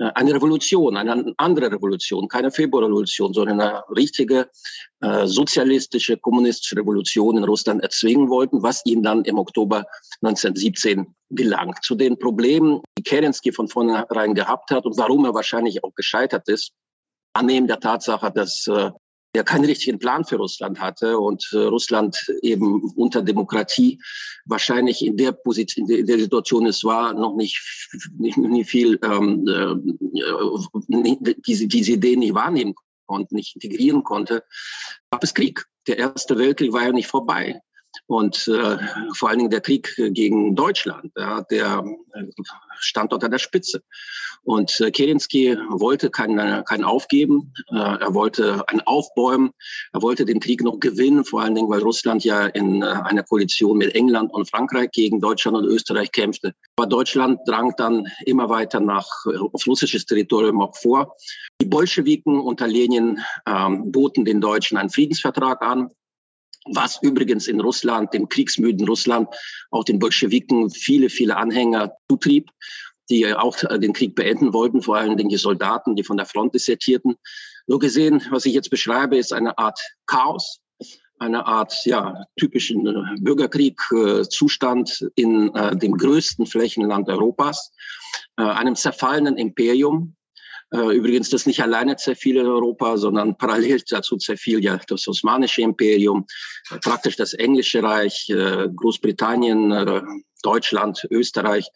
eine 0.00 0.34
Revolution, 0.34 0.96
eine 0.96 1.34
andere 1.36 1.70
Revolution, 1.70 2.28
keine 2.28 2.50
Februarrevolution, 2.50 3.34
sondern 3.34 3.60
eine 3.60 3.84
richtige 3.94 4.50
äh, 5.00 5.26
sozialistische, 5.26 6.16
kommunistische 6.16 6.76
Revolution 6.76 7.36
in 7.36 7.44
Russland 7.44 7.82
erzwingen 7.82 8.30
wollten, 8.30 8.62
was 8.62 8.84
ihnen 8.86 9.02
dann 9.02 9.24
im 9.24 9.38
Oktober 9.38 9.84
1917 10.22 11.14
gelang. 11.30 11.74
Zu 11.82 11.94
den 11.94 12.18
Problemen, 12.18 12.80
die 12.96 13.02
Kerensky 13.02 13.52
von 13.52 13.68
vornherein 13.68 14.34
gehabt 14.34 14.70
hat 14.70 14.84
und 14.86 14.96
warum 14.96 15.24
er 15.24 15.34
wahrscheinlich 15.34 15.84
auch 15.84 15.94
gescheitert 15.94 16.48
ist, 16.48 16.72
annehmen 17.34 17.66
der 17.66 17.80
Tatsache, 17.80 18.32
dass 18.32 18.66
äh, 18.66 18.90
der 19.34 19.44
keinen 19.44 19.64
richtigen 19.64 19.98
Plan 19.98 20.24
für 20.24 20.36
Russland 20.36 20.80
hatte 20.80 21.18
und 21.18 21.48
äh, 21.52 21.58
Russland 21.58 22.16
eben 22.42 22.82
unter 22.96 23.22
Demokratie 23.22 24.00
wahrscheinlich 24.44 25.04
in 25.04 25.16
der 25.16 25.32
Position, 25.32 25.88
in 25.88 26.06
der, 26.06 26.18
Situation 26.18 26.66
es 26.66 26.82
war, 26.82 27.14
noch 27.14 27.36
nicht, 27.36 27.60
nicht, 28.18 28.36
nicht 28.36 28.68
viel 28.68 28.98
ähm, 29.02 29.46
äh, 29.46 31.34
diese, 31.46 31.68
diese 31.68 31.92
Ideen 31.92 32.20
nicht 32.20 32.34
wahrnehmen 32.34 32.74
konnte, 33.06 33.34
nicht 33.34 33.54
integrieren 33.54 34.02
konnte, 34.02 34.42
gab 35.10 35.22
es 35.22 35.34
Krieg. 35.34 35.64
Der 35.86 35.98
Erste 35.98 36.36
Weltkrieg 36.36 36.72
war 36.72 36.84
ja 36.84 36.92
nicht 36.92 37.06
vorbei. 37.06 37.60
Und 38.10 38.48
äh, 38.48 38.76
vor 39.14 39.28
allen 39.28 39.38
Dingen 39.38 39.50
der 39.50 39.60
Krieg 39.60 39.94
gegen 39.96 40.56
Deutschland, 40.56 41.12
ja, 41.16 41.42
der 41.42 41.84
äh, 42.12 42.24
stand 42.80 43.12
dort 43.12 43.22
an 43.22 43.30
der 43.30 43.38
Spitze. 43.38 43.84
Und 44.42 44.80
äh, 44.80 44.90
Kerensky 44.90 45.56
wollte 45.68 46.10
kein, 46.10 46.64
kein 46.64 46.82
Aufgeben, 46.82 47.54
äh, 47.70 47.76
er 47.76 48.12
wollte 48.12 48.64
ein 48.66 48.80
Aufbäumen, 48.80 49.50
er 49.92 50.02
wollte 50.02 50.24
den 50.24 50.40
Krieg 50.40 50.60
noch 50.64 50.80
gewinnen, 50.80 51.24
vor 51.24 51.42
allen 51.42 51.54
Dingen, 51.54 51.70
weil 51.70 51.82
Russland 51.82 52.24
ja 52.24 52.46
in 52.46 52.82
äh, 52.82 52.86
einer 52.86 53.22
Koalition 53.22 53.78
mit 53.78 53.94
England 53.94 54.32
und 54.34 54.50
Frankreich 54.50 54.90
gegen 54.90 55.20
Deutschland 55.20 55.58
und 55.58 55.66
Österreich 55.66 56.10
kämpfte. 56.10 56.52
Aber 56.74 56.88
Deutschland 56.88 57.38
drang 57.46 57.74
dann 57.76 58.08
immer 58.26 58.48
weiter 58.48 58.80
nach 58.80 59.06
äh, 59.26 59.36
auf 59.36 59.64
russisches 59.68 60.04
Territorium 60.04 60.60
auch 60.60 60.76
vor. 60.76 61.14
Die 61.62 61.66
Bolschewiken 61.66 62.40
unter 62.40 62.66
Lenin 62.66 63.20
ähm, 63.46 63.92
boten 63.92 64.24
den 64.24 64.40
Deutschen 64.40 64.78
einen 64.78 64.90
Friedensvertrag 64.90 65.62
an 65.62 65.90
was 66.74 66.98
übrigens 67.02 67.46
in 67.46 67.60
Russland, 67.60 68.12
dem 68.14 68.28
kriegsmüden 68.28 68.86
Russland, 68.86 69.28
auch 69.70 69.84
den 69.84 69.98
Bolschewiken 69.98 70.70
viele, 70.70 71.10
viele 71.10 71.36
Anhänger 71.36 71.92
zutrieb. 72.08 72.50
die 73.10 73.34
auch 73.34 73.56
den 73.56 73.92
Krieg 73.92 74.14
beenden 74.14 74.52
wollten, 74.52 74.82
vor 74.82 74.96
allem 74.96 75.16
die 75.16 75.36
Soldaten, 75.36 75.96
die 75.96 76.04
von 76.04 76.16
der 76.16 76.26
Front 76.26 76.54
desertierten. 76.54 77.16
Nur 77.66 77.80
gesehen, 77.80 78.22
was 78.30 78.46
ich 78.46 78.54
jetzt 78.54 78.70
beschreibe, 78.70 79.18
ist 79.18 79.32
eine 79.32 79.58
Art 79.58 79.80
Chaos, 80.06 80.60
eine 81.18 81.44
Art 81.46 81.74
ja, 81.84 82.24
typischen 82.38 82.84
Bürgerkrieg-Zustand 83.20 85.10
in 85.16 85.54
äh, 85.54 85.76
dem 85.76 85.96
größten 85.96 86.46
Flächenland 86.46 87.08
Europas, 87.08 87.72
äh, 88.36 88.42
einem 88.42 88.76
zerfallenen 88.76 89.36
Imperium, 89.36 90.14
äh, 90.14 90.19
übrigens, 90.72 91.30
das 91.30 91.46
nicht 91.46 91.62
alleine 91.62 91.96
zerfiel 91.96 92.36
in 92.36 92.46
Europa, 92.46 92.96
sondern 92.96 93.36
parallel 93.36 93.82
dazu 93.88 94.16
zerfiel 94.16 94.62
ja 94.62 94.78
das 94.86 95.08
Osmanische 95.08 95.62
Imperium, 95.62 96.26
äh, 96.70 96.78
praktisch 96.78 97.16
das 97.16 97.34
Englische 97.34 97.82
Reich, 97.82 98.28
äh, 98.30 98.68
Großbritannien, 98.74 100.20
Deutschland, 100.42 101.06
Österreich. 101.10 101.68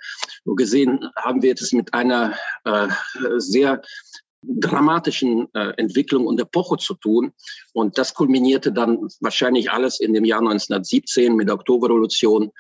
So 0.45 0.55
gesehen 0.55 1.07
haben 1.17 1.43
wir 1.43 1.53
es 1.53 1.73
mit 1.73 1.93
einer 1.93 2.35
sehr 3.37 3.83
dramatischen 4.43 5.53
Entwicklung 5.53 6.27
und 6.27 6.41
Epoche 6.41 6.79
zu 6.79 6.95
tun. 6.95 7.33
Und 7.75 7.99
das 7.99 8.15
kulminierte 8.15 8.73
dann 8.73 9.07
wahrscheinlich 9.21 9.71
alles 9.71 10.01
in 10.01 10.15
dem 10.15 10.25
Jahr 10.25 10.41
1917 10.41 11.37
mit 11.37 11.49
der 11.49 11.57
Oktoberrevolution 11.57 12.53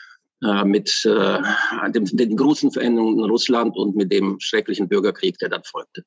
mit 0.67 1.05
äh, 1.07 1.91
dem, 1.91 2.05
den 2.05 2.37
großen 2.37 2.71
Veränderungen 2.71 3.21
in 3.21 3.31
Russland 3.31 3.77
und 3.77 3.97
mit 3.97 4.13
dem 4.13 4.37
schrecklichen 4.41 4.89
Bürgerkrieg, 4.89 5.39
der 5.39 5.49
dann 5.49 5.63
folgte. 5.65 6.05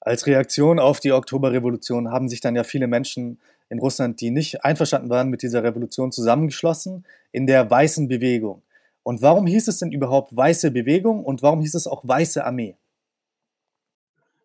Als 0.00 0.26
Reaktion 0.26 0.78
auf 0.78 1.00
die 1.00 1.12
Oktoberrevolution 1.12 2.10
haben 2.10 2.28
sich 2.28 2.40
dann 2.40 2.56
ja 2.56 2.64
viele 2.64 2.86
Menschen 2.86 3.38
in 3.68 3.78
Russland, 3.78 4.20
die 4.20 4.30
nicht 4.30 4.64
einverstanden 4.64 5.10
waren 5.10 5.28
mit 5.28 5.42
dieser 5.42 5.62
Revolution, 5.62 6.12
zusammengeschlossen 6.12 7.04
in 7.32 7.46
der 7.46 7.70
Weißen 7.70 8.08
Bewegung. 8.08 8.62
Und 9.02 9.22
warum 9.22 9.46
hieß 9.46 9.68
es 9.68 9.78
denn 9.78 9.92
überhaupt 9.92 10.36
Weiße 10.36 10.70
Bewegung 10.70 11.24
und 11.24 11.42
warum 11.42 11.60
hieß 11.60 11.74
es 11.74 11.86
auch 11.86 12.06
Weiße 12.06 12.44
Armee? 12.44 12.76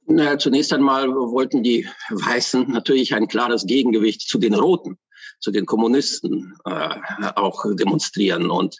Naja, 0.05 0.38
zunächst 0.38 0.74
einmal 0.74 1.10
wollten 1.10 1.63
die 1.63 1.88
Weißen 2.10 2.69
natürlich 2.69 3.13
ein 3.13 3.27
klares 3.27 3.65
Gegengewicht 3.65 4.22
zu 4.22 4.38
den 4.38 4.53
Roten, 4.53 4.98
zu 5.39 5.51
den 5.51 5.65
Kommunisten 5.65 6.55
äh, 6.65 6.89
auch 7.36 7.63
demonstrieren 7.75 8.50
und 8.50 8.77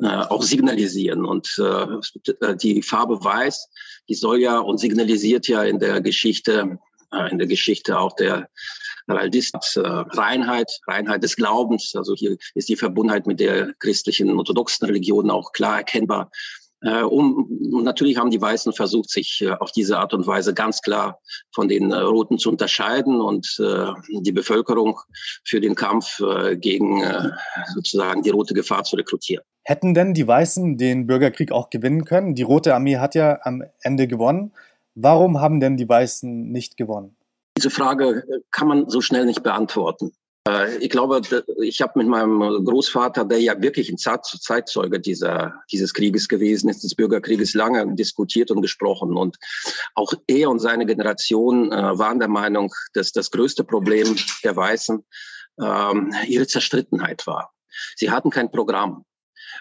äh, 0.00 0.06
auch 0.06 0.42
signalisieren. 0.42 1.24
Und 1.24 1.48
äh, 1.58 2.56
die 2.56 2.82
Farbe 2.82 3.22
Weiß 3.22 3.68
die 4.08 4.14
soll 4.14 4.40
ja 4.40 4.58
und 4.58 4.78
signalisiert 4.78 5.48
ja 5.48 5.62
in 5.62 5.78
der 5.78 6.00
Geschichte, 6.00 6.78
äh, 7.12 7.30
in 7.30 7.38
der 7.38 7.46
Geschichte 7.46 7.98
auch 7.98 8.14
der 8.16 8.48
Heraldist 9.06 9.54
äh, 9.76 9.80
Reinheit, 9.80 10.70
Reinheit 10.86 11.22
des 11.22 11.36
Glaubens. 11.36 11.94
Also 11.94 12.14
hier 12.14 12.36
ist 12.54 12.68
die 12.68 12.76
Verbundenheit 12.76 13.26
mit 13.26 13.40
der 13.40 13.74
christlichen 13.78 14.36
orthodoxen 14.36 14.86
Religion 14.86 15.30
auch 15.30 15.52
klar 15.52 15.78
erkennbar. 15.78 16.30
Äh, 16.84 17.02
um, 17.02 17.48
natürlich 17.82 18.18
haben 18.18 18.30
die 18.30 18.40
Weißen 18.40 18.72
versucht, 18.74 19.08
sich 19.08 19.40
äh, 19.40 19.50
auf 19.52 19.72
diese 19.72 19.98
Art 19.98 20.12
und 20.12 20.26
Weise 20.26 20.52
ganz 20.52 20.82
klar 20.82 21.18
von 21.54 21.68
den 21.68 21.90
äh, 21.90 21.96
Roten 21.96 22.38
zu 22.38 22.50
unterscheiden 22.50 23.20
und 23.20 23.58
die 24.20 24.32
Bevölkerung 24.32 24.98
für 25.44 25.60
den 25.60 25.74
Kampf 25.74 26.20
gegen 26.56 27.02
sozusagen 27.74 28.22
die 28.22 28.30
rote 28.30 28.54
Gefahr 28.54 28.84
zu 28.84 28.96
rekrutieren. 28.96 29.44
Hätten 29.62 29.94
denn 29.94 30.14
die 30.14 30.26
Weißen 30.26 30.76
den 30.76 31.06
Bürgerkrieg 31.06 31.52
auch 31.52 31.70
gewinnen 31.70 32.04
können? 32.04 32.34
Die 32.34 32.42
Rote 32.42 32.74
Armee 32.74 32.96
hat 32.96 33.14
ja 33.14 33.38
am 33.42 33.62
Ende 33.80 34.06
gewonnen. 34.06 34.52
Warum 34.94 35.40
haben 35.40 35.60
denn 35.60 35.76
die 35.76 35.88
Weißen 35.88 36.50
nicht 36.50 36.76
gewonnen? 36.76 37.16
Diese 37.56 37.70
Frage 37.70 38.24
kann 38.50 38.68
man 38.68 38.88
so 38.88 39.00
schnell 39.00 39.26
nicht 39.26 39.42
beantworten. 39.42 40.12
Äh, 40.48 40.76
ich 40.78 40.90
glaube, 40.90 41.20
ich 41.62 41.80
habe 41.80 41.98
mit 41.98 42.08
meinem 42.08 42.64
Großvater, 42.64 43.24
der 43.24 43.40
ja 43.40 43.60
wirklich 43.60 43.90
ein 43.90 43.98
Zeitzeuge 43.98 45.00
dieser, 45.00 45.54
dieses 45.70 45.94
Krieges 45.94 46.28
gewesen 46.28 46.68
ist, 46.68 46.84
des 46.84 46.94
Bürgerkrieges, 46.94 47.54
lange 47.54 47.94
diskutiert 47.94 48.50
und 48.50 48.62
gesprochen. 48.62 49.16
Und 49.16 49.36
auch 49.94 50.12
er 50.26 50.50
und 50.50 50.60
seine 50.60 50.86
Generation 50.86 51.72
äh, 51.72 51.98
waren 51.98 52.18
der 52.18 52.28
Meinung, 52.28 52.72
dass 52.92 53.12
das 53.12 53.30
größte 53.30 53.64
Problem 53.64 54.16
der 54.42 54.56
Weißen 54.56 55.04
ähm, 55.60 56.14
ihre 56.26 56.46
Zerstrittenheit 56.46 57.26
war. 57.26 57.52
Sie 57.96 58.10
hatten 58.10 58.30
kein 58.30 58.50
Programm. 58.50 59.04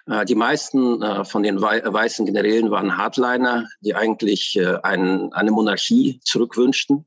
Äh, 0.05 0.25
die 0.25 0.35
meisten 0.35 1.01
äh, 1.01 1.23
von 1.23 1.43
den 1.43 1.61
weißen 1.61 2.25
Generälen 2.25 2.71
waren 2.71 2.97
Hardliner, 2.97 3.67
die 3.81 3.95
eigentlich 3.95 4.57
äh, 4.57 4.77
eine 4.83 5.51
Monarchie 5.51 6.19
zurückwünschten 6.23 7.05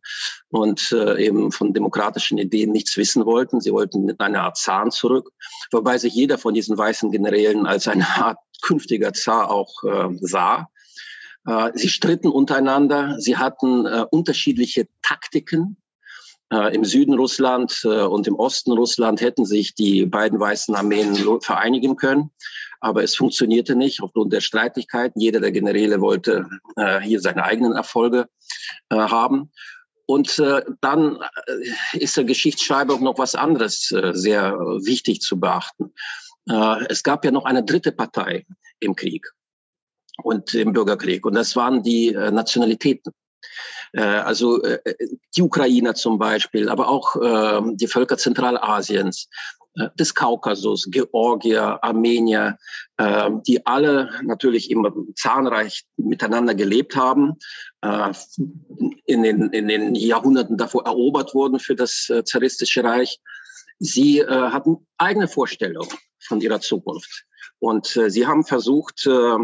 und 0.48 0.92
eben 1.18 1.52
von 1.52 1.74
demokratischen 1.74 2.38
Ideen 2.38 2.72
nichts 2.72 2.96
wissen 2.96 3.26
wollten. 3.26 3.60
Sie 3.60 3.72
wollten 3.72 4.04
mit 4.04 4.20
einer 4.20 4.42
Art 4.42 4.56
Zahn 4.56 4.90
zurück, 4.90 5.30
wobei 5.70 5.98
sich 5.98 6.14
jeder 6.14 6.38
von 6.38 6.54
diesen 6.54 6.78
weißen 6.78 7.10
Generälen 7.10 7.66
als 7.66 7.88
eine 7.88 8.06
Art 8.16 8.38
künftiger 8.62 9.12
Zar 9.12 9.50
auch 9.50 9.70
sah. 10.20 10.68
Sie 11.74 11.88
stritten 11.88 12.28
untereinander, 12.28 13.16
sie 13.18 13.36
hatten 13.36 13.86
unterschiedliche 13.86 14.88
Taktiken, 15.02 15.76
im 16.72 16.84
Süden 16.84 17.14
Russland 17.14 17.84
und 17.84 18.26
im 18.28 18.36
Osten 18.36 18.72
Russland 18.72 19.20
hätten 19.20 19.44
sich 19.44 19.74
die 19.74 20.06
beiden 20.06 20.38
weißen 20.38 20.74
Armeen 20.74 21.16
vereinigen 21.42 21.96
können. 21.96 22.30
Aber 22.86 23.02
es 23.02 23.16
funktionierte 23.16 23.74
nicht 23.74 24.00
aufgrund 24.00 24.32
der 24.32 24.40
Streitigkeiten. 24.40 25.20
Jeder 25.20 25.40
der 25.40 25.50
Generäle 25.50 26.00
wollte 26.00 26.46
äh, 26.76 27.00
hier 27.00 27.20
seine 27.20 27.42
eigenen 27.42 27.72
Erfolge 27.72 28.28
äh, 28.90 28.94
haben. 28.94 29.50
Und 30.06 30.38
äh, 30.38 30.62
dann 30.80 31.18
äh, 31.46 31.98
ist 31.98 32.16
der 32.16 32.22
Geschichtsschreiber 32.22 33.00
noch 33.00 33.18
was 33.18 33.34
anderes 33.34 33.90
äh, 33.90 34.12
sehr 34.14 34.52
wichtig 34.52 35.20
zu 35.20 35.40
beachten. 35.40 35.94
Äh, 36.48 36.84
es 36.88 37.02
gab 37.02 37.24
ja 37.24 37.32
noch 37.32 37.44
eine 37.44 37.64
dritte 37.64 37.90
Partei 37.90 38.46
im 38.78 38.94
Krieg 38.94 39.26
und 40.22 40.54
im 40.54 40.72
Bürgerkrieg. 40.72 41.26
Und 41.26 41.34
das 41.34 41.56
waren 41.56 41.82
die 41.82 42.12
Nationalitäten. 42.12 43.12
Äh, 43.92 44.02
also 44.02 44.62
äh, 44.62 44.78
die 45.36 45.42
Ukrainer 45.42 45.94
zum 45.94 46.18
Beispiel, 46.18 46.68
aber 46.68 46.88
auch 46.88 47.16
äh, 47.16 47.60
die 47.74 47.86
Völker 47.86 48.18
Zentralasiens, 48.18 49.28
äh, 49.76 49.88
des 49.98 50.14
Kaukasus, 50.14 50.88
Georgier, 50.90 51.78
Armenier, 51.82 52.58
äh, 52.96 53.30
die 53.46 53.64
alle 53.66 54.10
natürlich 54.22 54.70
immer 54.70 54.92
zahnreich 55.14 55.84
miteinander 55.96 56.54
gelebt 56.54 56.96
haben, 56.96 57.34
äh, 57.82 58.12
in, 59.04 59.22
den, 59.22 59.50
in 59.50 59.68
den 59.68 59.94
Jahrhunderten 59.94 60.56
davor 60.56 60.86
erobert 60.86 61.34
wurden 61.34 61.58
für 61.58 61.74
das 61.74 62.08
äh, 62.08 62.24
zaristische 62.24 62.84
Reich. 62.84 63.20
Sie 63.78 64.20
äh, 64.20 64.26
hatten 64.26 64.86
eigene 64.98 65.28
Vorstellungen 65.28 65.90
von 66.18 66.40
ihrer 66.40 66.60
Zukunft. 66.60 67.26
Und 67.58 67.96
äh, 67.96 68.10
sie 68.10 68.26
haben 68.26 68.44
versucht, 68.44 69.06
äh, 69.06 69.36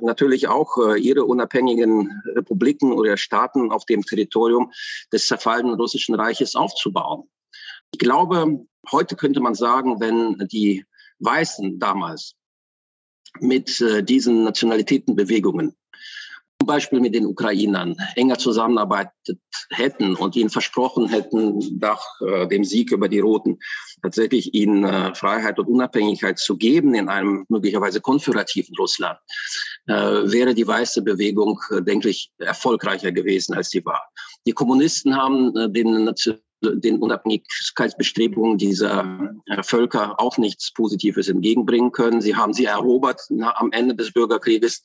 natürlich 0.00 0.48
auch 0.48 0.76
äh, 0.78 1.00
ihre 1.00 1.24
unabhängigen 1.24 2.22
Republiken 2.34 2.92
oder 2.92 3.16
Staaten 3.16 3.72
auf 3.72 3.84
dem 3.86 4.02
Territorium 4.02 4.72
des 5.12 5.26
zerfallenen 5.26 5.74
russischen 5.74 6.14
Reiches 6.14 6.54
aufzubauen. 6.54 7.24
Ich 7.92 7.98
glaube, 7.98 8.66
heute 8.90 9.16
könnte 9.16 9.40
man 9.40 9.54
sagen, 9.54 10.00
wenn 10.00 10.46
die 10.48 10.84
Weißen 11.18 11.78
damals 11.78 12.34
mit 13.40 13.80
äh, 13.80 14.02
diesen 14.02 14.44
Nationalitätenbewegungen, 14.44 15.74
zum 16.60 16.66
Beispiel 16.66 17.00
mit 17.00 17.14
den 17.14 17.26
Ukrainern, 17.26 17.96
enger 18.16 18.38
zusammenarbeitet 18.38 19.38
hätten 19.70 20.16
und 20.16 20.36
ihnen 20.36 20.50
versprochen 20.50 21.08
hätten, 21.08 21.78
nach 21.80 22.02
äh, 22.20 22.46
dem 22.48 22.64
Sieg 22.64 22.92
über 22.92 23.08
die 23.08 23.20
Roten 23.20 23.58
tatsächlich 24.02 24.54
ihnen 24.54 24.84
äh, 24.84 25.14
Freiheit 25.14 25.58
und 25.58 25.68
Unabhängigkeit 25.68 26.38
zu 26.38 26.56
geben 26.56 26.94
in 26.94 27.08
einem 27.08 27.44
möglicherweise 27.48 28.00
konföderativen 28.00 28.74
Russland, 28.76 29.18
äh, 29.86 29.92
wäre 29.92 30.54
die 30.54 30.66
weiße 30.66 31.02
Bewegung, 31.02 31.60
äh, 31.70 31.82
denke 31.82 32.08
ich, 32.08 32.32
erfolgreicher 32.38 33.12
gewesen, 33.12 33.54
als 33.54 33.70
sie 33.70 33.84
war. 33.84 34.02
Die 34.46 34.52
Kommunisten 34.52 35.16
haben 35.16 35.54
äh, 35.56 35.70
den 35.70 36.14
den 36.62 36.98
Unabhängigkeitsbestrebungen 36.98 38.58
dieser 38.58 39.34
äh, 39.46 39.62
Völker 39.62 40.18
auch 40.18 40.38
nichts 40.38 40.72
Positives 40.72 41.28
entgegenbringen 41.28 41.92
können. 41.92 42.20
Sie 42.20 42.34
haben 42.34 42.52
sie 42.52 42.64
erobert 42.64 43.20
na, 43.28 43.54
am 43.56 43.72
Ende 43.72 43.94
des 43.94 44.12
Bürgerkrieges 44.12 44.82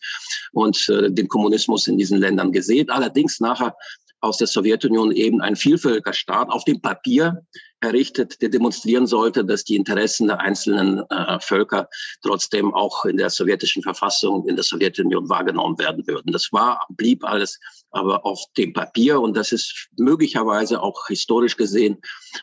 und 0.51 0.89
äh, 0.89 1.11
den 1.11 1.27
Kommunismus 1.27 1.87
in 1.87 1.97
diesen 1.97 2.19
Ländern 2.19 2.51
gesehen. 2.51 2.89
Allerdings 2.89 3.39
nachher 3.39 3.75
aus 4.21 4.37
der 4.37 4.47
Sowjetunion 4.47 5.11
eben 5.11 5.41
ein 5.41 5.55
Vielvölkerstaat 5.55 6.49
auf 6.49 6.63
dem 6.65 6.79
Papier 6.79 7.43
errichtet, 7.81 8.41
der 8.41 8.49
demonstrieren 8.49 9.07
sollte, 9.07 9.43
dass 9.43 9.63
die 9.63 9.75
Interessen 9.75 10.27
der 10.27 10.39
einzelnen 10.39 11.03
äh, 11.09 11.39
Völker 11.39 11.89
trotzdem 12.21 12.73
auch 12.73 13.05
in 13.05 13.17
der 13.17 13.31
sowjetischen 13.31 13.81
Verfassung, 13.81 14.47
in 14.47 14.55
der 14.55 14.63
Sowjetunion 14.63 15.27
wahrgenommen 15.27 15.79
werden 15.79 16.05
würden. 16.05 16.31
Das 16.31 16.49
war, 16.51 16.85
blieb 16.89 17.23
alles 17.23 17.59
aber 17.91 18.25
auf 18.25 18.43
dem 18.57 18.73
Papier 18.73 19.19
und 19.19 19.35
das 19.35 19.51
ist 19.51 19.89
möglicherweise 19.97 20.81
auch 20.81 21.07
historisch 21.07 21.57
gesehen 21.57 21.97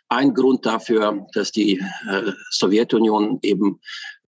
ein 0.09 0.35
Grund 0.35 0.65
dafür, 0.67 1.27
dass 1.33 1.53
die 1.53 1.79
äh, 2.09 2.33
Sowjetunion 2.51 3.39
eben 3.43 3.81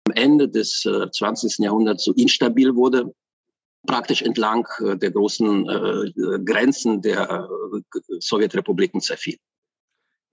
am 0.06 0.14
Ende 0.14 0.48
des 0.48 0.86
äh, 0.86 1.10
20. 1.12 1.60
Jahrhunderts 1.60 2.04
so 2.04 2.14
instabil 2.14 2.76
wurde, 2.76 3.14
praktisch 3.86 4.22
entlang 4.22 4.68
äh, 4.80 4.96
der 4.98 5.12
großen 5.12 5.68
äh, 5.68 6.40
Grenzen 6.46 7.02
der 7.02 7.48
äh, 7.74 8.00
Sowjetrepubliken 8.20 9.02
zerfiel. 9.02 9.38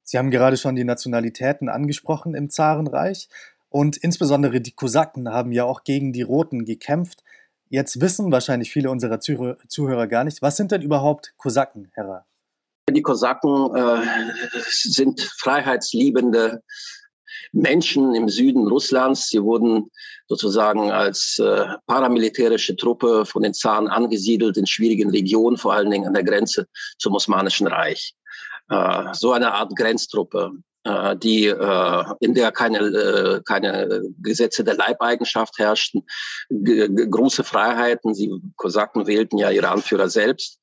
Sie 0.03 0.19
haben 0.19 0.31
gerade 0.31 0.59
schon 0.59 0.77
die 0.77 0.85
Nationalitäten 0.85 1.71
angesprochen 1.71 2.35
im 2.35 2.51
Zarenreich 2.51 3.29
und 3.71 3.97
insbesondere 3.97 4.61
die 4.61 4.73
Kosaken 4.73 5.31
haben 5.31 5.51
ja 5.51 5.65
auch 5.65 5.83
gegen 5.83 6.13
die 6.13 6.23
Roten 6.23 6.65
gekämpft. 6.65 7.25
Jetzt 7.75 8.01
wissen 8.01 8.31
wahrscheinlich 8.31 8.71
viele 8.71 8.89
unserer 8.89 9.19
Zuhörer 9.19 10.07
gar 10.07 10.23
nicht, 10.23 10.41
was 10.43 10.57
sind 10.57 10.71
denn 10.71 10.81
überhaupt 10.81 11.35
Kosaken, 11.37 11.91
Herr 11.95 12.25
Die 12.89 13.03
Kosaken 13.03 13.75
äh, 13.75 14.07
sind 14.63 15.21
freiheitsliebende 15.21 16.63
Menschen 17.51 18.15
im 18.15 18.29
Süden 18.29 18.69
Russlands. 18.69 19.29
Sie 19.29 19.43
wurden 19.43 19.91
sozusagen 20.29 20.93
als 20.93 21.41
äh, 21.41 21.67
paramilitärische 21.89 22.77
Truppe 22.77 23.27
von 23.27 23.43
den 23.43 23.55
Zaren 23.55 23.89
angesiedelt 23.89 24.57
in 24.57 24.69
schwierigen 24.69 25.11
Regionen, 25.11 25.57
vor 25.57 25.73
allen 25.73 25.91
Dingen 25.91 26.07
an 26.07 26.15
der 26.15 26.23
Grenze 26.23 26.69
zum 26.99 27.15
Osmanischen 27.15 27.67
Reich. 27.67 28.15
Äh, 28.69 29.13
so 29.15 29.33
eine 29.33 29.53
Art 29.53 29.75
Grenztruppe 29.75 30.53
die 31.17 31.47
äh, 31.47 32.05
in 32.21 32.35
der 32.35 32.53
keine 32.53 32.79
äh, 32.79 33.41
keine 33.45 34.03
Gesetze 34.23 34.65
der 34.65 34.75
Leibeigenschaft 34.75 35.59
herrschten, 35.59 36.05
große 36.51 37.45
Freiheiten. 37.45 38.15
Sie 38.15 38.31
Kosaken 38.57 39.07
wählten 39.07 39.39
ja 39.39 39.51
ihre 39.51 39.71
Anführer 39.71 40.09
selbst, 40.09 40.59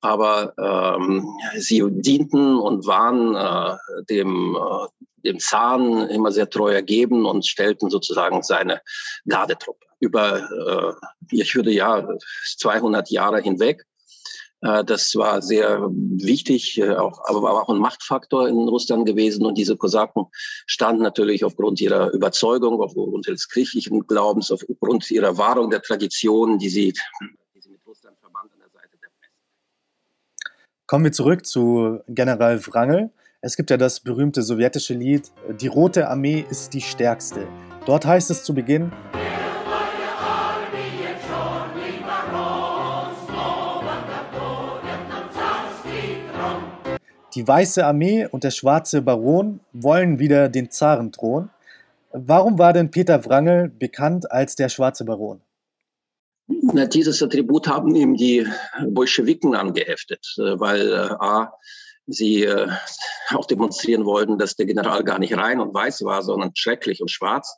aber 0.00 0.54
ähm, 0.58 1.26
sie 1.56 1.82
dienten 1.90 2.56
und 2.56 2.86
waren 2.86 3.34
äh, 3.34 4.04
dem 4.08 4.56
äh, 4.56 4.86
dem 5.24 5.38
Zahn 5.38 6.08
immer 6.10 6.30
sehr 6.30 6.50
treu 6.50 6.72
ergeben 6.72 7.24
und 7.24 7.46
stellten 7.46 7.90
sozusagen 7.90 8.42
seine 8.42 8.80
Gardetruppe 9.26 9.84
über, 10.04 10.96
äh, 11.30 11.36
ich 11.36 11.54
würde 11.54 11.72
ja 11.72 12.06
200 12.58 13.10
Jahre 13.10 13.40
hinweg. 13.40 13.84
Äh, 14.64 14.84
das 14.84 15.14
war 15.14 15.42
sehr 15.42 15.88
wichtig, 15.90 16.78
äh, 16.78 16.96
auch, 16.96 17.20
aber 17.26 17.42
war 17.42 17.62
auch 17.62 17.68
ein 17.68 17.78
Machtfaktor 17.78 18.48
in 18.48 18.56
Russland 18.56 19.06
gewesen. 19.06 19.44
Und 19.44 19.58
diese 19.58 19.76
Kosaken 19.76 20.26
standen 20.66 21.02
natürlich 21.02 21.44
aufgrund 21.44 21.80
ihrer 21.80 22.12
Überzeugung, 22.12 22.80
aufgrund 22.80 23.28
ihres 23.28 23.48
kirchlichen 23.48 24.06
Glaubens, 24.06 24.50
aufgrund 24.50 25.10
ihrer 25.10 25.36
Wahrung 25.36 25.70
der 25.70 25.82
Traditionen, 25.82 26.58
die 26.58 26.70
sie, 26.70 26.94
die 27.54 27.60
sie 27.60 27.70
mit 27.70 27.86
Russland 27.86 28.18
verband, 28.18 28.52
an 28.52 28.58
der 28.58 28.70
Seite 28.70 28.96
der 29.02 29.08
Presse. 29.08 29.30
Kommen 30.86 31.04
wir 31.04 31.12
zurück 31.12 31.44
zu 31.44 32.00
General 32.08 32.66
Wrangel. 32.66 33.10
Es 33.42 33.56
gibt 33.56 33.68
ja 33.68 33.76
das 33.76 34.00
berühmte 34.00 34.42
sowjetische 34.42 34.94
Lied 34.94 35.30
Die 35.60 35.66
Rote 35.66 36.08
Armee 36.08 36.46
ist 36.48 36.72
die 36.72 36.80
stärkste. 36.80 37.46
Dort 37.84 38.06
heißt 38.06 38.30
es 38.30 38.42
zu 38.42 38.54
Beginn, 38.54 38.90
Die 47.34 47.48
Weiße 47.48 47.84
Armee 47.84 48.26
und 48.30 48.44
der 48.44 48.52
Schwarze 48.52 49.02
Baron 49.02 49.58
wollen 49.72 50.20
wieder 50.20 50.48
den 50.48 50.70
Zarenthron. 50.70 51.50
Warum 52.12 52.58
war 52.60 52.72
denn 52.72 52.92
Peter 52.92 53.24
Wrangel 53.24 53.70
bekannt 53.70 54.30
als 54.30 54.54
der 54.54 54.68
Schwarze 54.68 55.04
Baron? 55.04 55.40
Na, 56.46 56.86
dieses 56.86 57.20
Attribut 57.22 57.66
haben 57.66 57.96
ihm 57.96 58.14
die 58.14 58.46
Bolschewiken 58.86 59.56
angeheftet, 59.56 60.24
äh, 60.38 60.60
weil 60.60 60.92
äh, 60.92 61.14
A, 61.18 61.52
sie 62.06 62.44
äh, 62.44 62.68
auch 63.30 63.46
demonstrieren 63.46 64.04
wollten, 64.04 64.38
dass 64.38 64.54
der 64.54 64.66
General 64.66 65.02
gar 65.02 65.18
nicht 65.18 65.36
rein 65.36 65.58
und 65.58 65.74
weiß 65.74 66.04
war, 66.04 66.22
sondern 66.22 66.52
schrecklich 66.54 67.00
und 67.00 67.10
schwarz. 67.10 67.56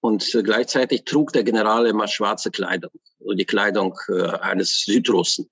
Und 0.00 0.34
äh, 0.34 0.42
gleichzeitig 0.42 1.04
trug 1.04 1.32
der 1.32 1.44
General 1.44 1.86
immer 1.86 2.06
schwarze 2.06 2.50
Kleidung, 2.50 2.92
also 3.20 3.32
die 3.32 3.46
Kleidung 3.46 3.96
äh, 4.08 4.28
eines 4.40 4.82
Südrussen. 4.84 5.48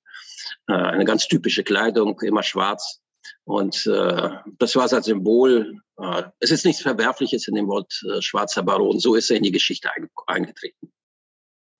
Eine 0.67 1.05
ganz 1.05 1.28
typische 1.28 1.62
Kleidung, 1.62 2.19
immer 2.21 2.43
schwarz. 2.43 3.00
Und 3.49 3.87
äh, 3.87 4.28
das 4.59 4.76
war 4.76 4.88
sein 4.88 5.02
Symbol. 5.02 5.81
Äh, 5.99 6.25
es 6.38 6.50
ist 6.50 6.67
nichts 6.67 6.83
Verwerfliches 6.83 7.49
in 7.49 7.55
dem 7.55 7.67
Wort 7.67 8.05
äh, 8.05 8.21
schwarzer 8.21 8.62
Baron. 8.62 8.99
So 8.99 9.14
ist 9.14 9.31
er 9.31 9.38
in 9.38 9.43
die 9.43 9.52
Geschichte 9.52 9.88
eingetreten. 10.26 10.93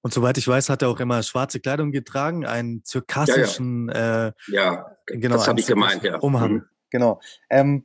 Und 0.01 0.15
soweit 0.15 0.39
ich 0.39 0.49
weiß, 0.49 0.71
hat 0.71 0.81
er 0.81 0.89
auch 0.89 0.99
immer 0.99 1.23
schwarze 1.23 1.61
Kleidung 1.61 1.93
getragen, 1.93 2.47
einen 2.47 2.85
zirkassischen, 2.85 3.91
ja, 3.93 3.99
ja. 3.99 4.29
Äh, 4.29 4.33
ja 4.47 4.97
genau, 5.05 5.37
das 5.37 5.47
habe 5.47 5.61
ich 5.61 5.67
gemeint, 5.67 6.05
ja. 6.05 6.17
Umhang. 6.21 6.53
Mhm. 6.53 6.65
Genau. 6.89 7.21
Ähm, 7.51 7.85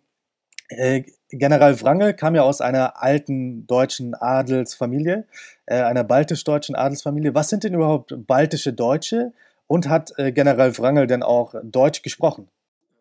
äh, 0.69 1.03
General 1.27 1.81
Wrangel 1.81 2.13
kam 2.13 2.35
ja 2.35 2.43
aus 2.43 2.61
einer 2.61 3.03
alten 3.03 3.67
deutschen 3.67 4.15
Adelsfamilie, 4.15 5.27
äh, 5.65 5.81
einer 5.81 6.05
baltisch-deutschen 6.05 6.75
Adelsfamilie. 6.75 7.35
Was 7.35 7.49
sind 7.49 7.65
denn 7.65 7.73
überhaupt 7.73 8.15
baltische 8.27 8.71
Deutsche? 8.71 9.33
Und 9.67 9.89
hat 9.89 10.13
äh, 10.17 10.31
General 10.31 10.77
Wrangel 10.77 11.07
denn 11.07 11.23
auch 11.23 11.53
Deutsch 11.63 12.01
gesprochen? 12.01 12.49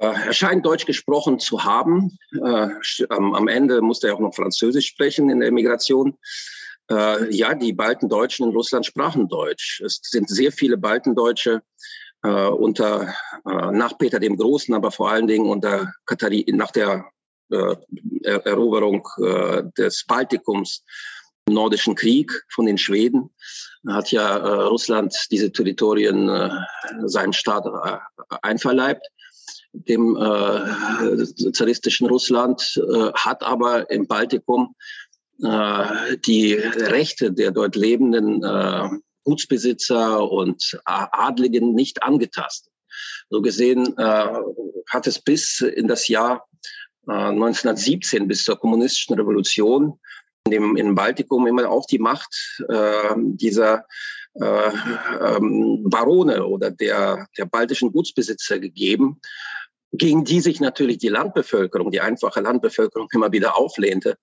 Äh, 0.02 0.26
er 0.26 0.32
scheint 0.32 0.66
Deutsch 0.66 0.84
gesprochen 0.84 1.38
zu 1.38 1.62
haben. 1.62 2.18
Äh, 2.32 2.68
am 3.08 3.48
Ende 3.48 3.80
musste 3.80 4.08
er 4.08 4.16
auch 4.16 4.20
noch 4.20 4.34
Französisch 4.34 4.88
sprechen 4.88 5.30
in 5.30 5.38
der 5.38 5.48
Emigration. 5.48 6.18
Äh, 6.90 7.32
ja, 7.32 7.54
die 7.54 7.72
Baltendeutschen 7.72 8.48
in 8.48 8.52
Russland 8.52 8.84
sprachen 8.84 9.28
Deutsch. 9.28 9.80
Es 9.80 10.00
sind 10.02 10.28
sehr 10.28 10.50
viele 10.50 10.76
Baltendeutsche 10.76 11.62
unter 12.24 13.12
nach 13.44 13.98
Peter 13.98 14.20
dem 14.20 14.36
Großen, 14.36 14.72
aber 14.76 14.92
vor 14.92 15.10
allen 15.10 15.26
Dingen 15.26 15.50
unter 15.50 15.92
Katharin, 16.06 16.56
nach 16.56 16.70
der 16.70 17.04
Eroberung 17.50 19.02
des 19.76 20.04
Baltikums 20.06 20.84
im 21.48 21.54
Nordischen 21.54 21.96
Krieg 21.96 22.30
von 22.48 22.66
den 22.66 22.78
Schweden 22.78 23.34
hat 23.88 24.12
ja 24.12 24.36
Russland 24.68 25.12
diese 25.32 25.50
Territorien 25.50 26.30
seinem 27.06 27.32
Staat 27.32 27.66
einverleibt 28.42 29.04
dem 29.72 30.16
äh, 30.16 31.52
zaristischen 31.52 32.08
Russland, 32.08 32.76
äh, 32.76 33.12
hat 33.14 33.42
aber 33.42 33.90
im 33.90 34.06
Baltikum 34.06 34.74
äh, 35.42 36.16
die 36.26 36.54
Rechte 36.54 37.32
der 37.32 37.50
dort 37.50 37.76
lebenden 37.76 38.42
äh, 38.44 38.88
Gutsbesitzer 39.24 40.30
und 40.30 40.80
Adligen 40.84 41.74
nicht 41.74 42.02
angetastet. 42.02 42.72
So 43.30 43.40
gesehen 43.40 43.96
äh, 43.96 44.28
hat 44.90 45.06
es 45.06 45.18
bis 45.18 45.60
in 45.60 45.88
das 45.88 46.08
Jahr 46.08 46.46
äh, 47.08 47.12
1917, 47.12 48.28
bis 48.28 48.44
zur 48.44 48.58
kommunistischen 48.58 49.14
Revolution, 49.16 49.98
in 50.46 50.52
dem 50.52 50.76
in 50.76 50.94
Baltikum 50.94 51.46
immer 51.46 51.70
auch 51.70 51.86
die 51.86 51.98
Macht 51.98 52.60
äh, 52.68 53.14
dieser 53.16 53.86
äh, 54.34 54.70
ähm, 55.20 55.84
Barone 55.84 56.46
oder 56.46 56.70
der, 56.70 57.26
der 57.36 57.46
baltischen 57.46 57.92
Gutsbesitzer 57.92 58.58
gegeben, 58.58 59.20
gegen 59.92 60.24
die 60.24 60.40
sich 60.40 60.60
natürlich 60.60 60.98
die 60.98 61.08
Landbevölkerung, 61.08 61.90
die 61.90 62.00
einfache 62.00 62.40
Landbevölkerung 62.40 63.08
immer 63.12 63.30
wieder 63.32 63.56
auflehnte. 63.56 64.16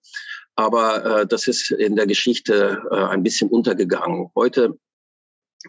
Aber 0.55 1.21
äh, 1.21 1.27
das 1.27 1.47
ist 1.47 1.71
in 1.71 1.95
der 1.95 2.07
Geschichte 2.07 2.81
äh, 2.91 2.95
ein 2.95 3.23
bisschen 3.23 3.49
untergegangen. 3.49 4.31
Heute 4.35 4.77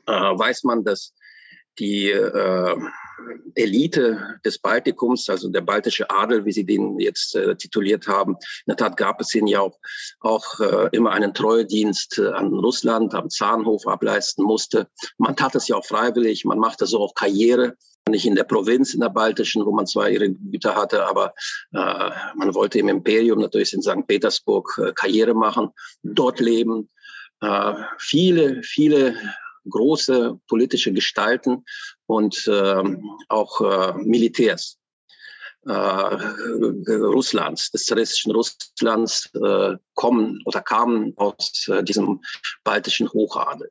äh, 0.06 0.12
weiß 0.12 0.64
man, 0.64 0.84
dass 0.84 1.14
die 1.78 2.10
äh, 2.10 2.76
Elite 3.54 4.38
des 4.44 4.58
Baltikums, 4.58 5.28
also 5.28 5.48
der 5.48 5.60
baltische 5.60 6.08
Adel, 6.10 6.44
wie 6.44 6.52
sie 6.52 6.64
den 6.64 6.98
jetzt 6.98 7.34
äh, 7.34 7.56
tituliert 7.56 8.06
haben. 8.06 8.32
In 8.34 8.70
der 8.70 8.76
Tat 8.76 8.96
gab 8.96 9.20
es 9.20 9.34
ihnen 9.34 9.46
ja 9.46 9.60
auch, 9.60 9.78
auch 10.20 10.60
äh, 10.60 10.88
immer 10.92 11.12
einen 11.12 11.34
Treuedienst 11.34 12.18
äh, 12.18 12.28
an 12.28 12.52
Russland, 12.52 13.14
am 13.14 13.30
Zahnhof 13.30 13.86
ableisten 13.86 14.44
musste. 14.44 14.88
Man 15.18 15.36
tat 15.36 15.54
es 15.54 15.68
ja 15.68 15.76
auch 15.76 15.84
freiwillig, 15.84 16.44
man 16.44 16.58
machte 16.58 16.86
so 16.86 17.00
auch 17.00 17.14
Karriere 17.14 17.74
nicht 18.08 18.26
in 18.26 18.34
der 18.34 18.44
Provinz, 18.44 18.94
in 18.94 19.00
der 19.00 19.10
baltischen, 19.10 19.64
wo 19.64 19.72
man 19.72 19.86
zwar 19.86 20.10
ihre 20.10 20.30
Güter 20.30 20.74
hatte, 20.74 21.06
aber 21.06 21.34
äh, 21.72 22.10
man 22.34 22.54
wollte 22.54 22.78
im 22.78 22.88
Imperium, 22.88 23.40
natürlich 23.40 23.72
in 23.72 23.82
St. 23.82 24.06
Petersburg, 24.06 24.78
äh, 24.78 24.92
Karriere 24.92 25.34
machen, 25.34 25.70
dort 26.02 26.40
leben. 26.40 26.88
Äh, 27.40 27.74
viele, 27.98 28.62
viele 28.62 29.14
große 29.68 30.40
politische 30.48 30.92
Gestalten 30.92 31.64
und 32.10 32.48
äh, 32.48 32.82
auch 33.28 33.60
äh, 33.60 33.92
Militärs 34.02 34.78
äh, 35.64 35.72
Russlands, 35.72 37.70
des 37.70 37.84
zaristischen 37.84 38.32
Russlands, 38.32 39.30
äh, 39.34 39.76
kommen 39.94 40.42
oder 40.44 40.60
kamen 40.60 41.12
aus 41.16 41.68
äh, 41.68 41.84
diesem 41.84 42.20
baltischen 42.64 43.08
Hochadel. 43.12 43.70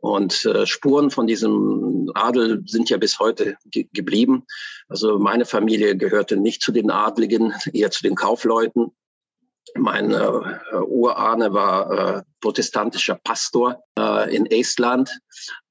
Und 0.00 0.44
äh, 0.44 0.66
Spuren 0.66 1.12
von 1.12 1.28
diesem 1.28 2.10
Adel 2.14 2.64
sind 2.66 2.90
ja 2.90 2.96
bis 2.96 3.20
heute 3.20 3.56
ge 3.66 3.88
geblieben. 3.92 4.44
Also 4.88 5.18
meine 5.20 5.44
Familie 5.44 5.96
gehörte 5.96 6.36
nicht 6.36 6.62
zu 6.62 6.72
den 6.72 6.90
Adligen, 6.90 7.54
eher 7.72 7.92
zu 7.92 8.02
den 8.02 8.16
Kaufleuten. 8.16 8.90
Mein 9.74 10.12
äh, 10.12 10.76
Urahne 10.86 11.52
war 11.52 12.18
äh, 12.18 12.22
protestantischer 12.40 13.18
Pastor 13.22 13.82
äh, 13.98 14.34
in 14.34 14.46
Estland. 14.46 15.10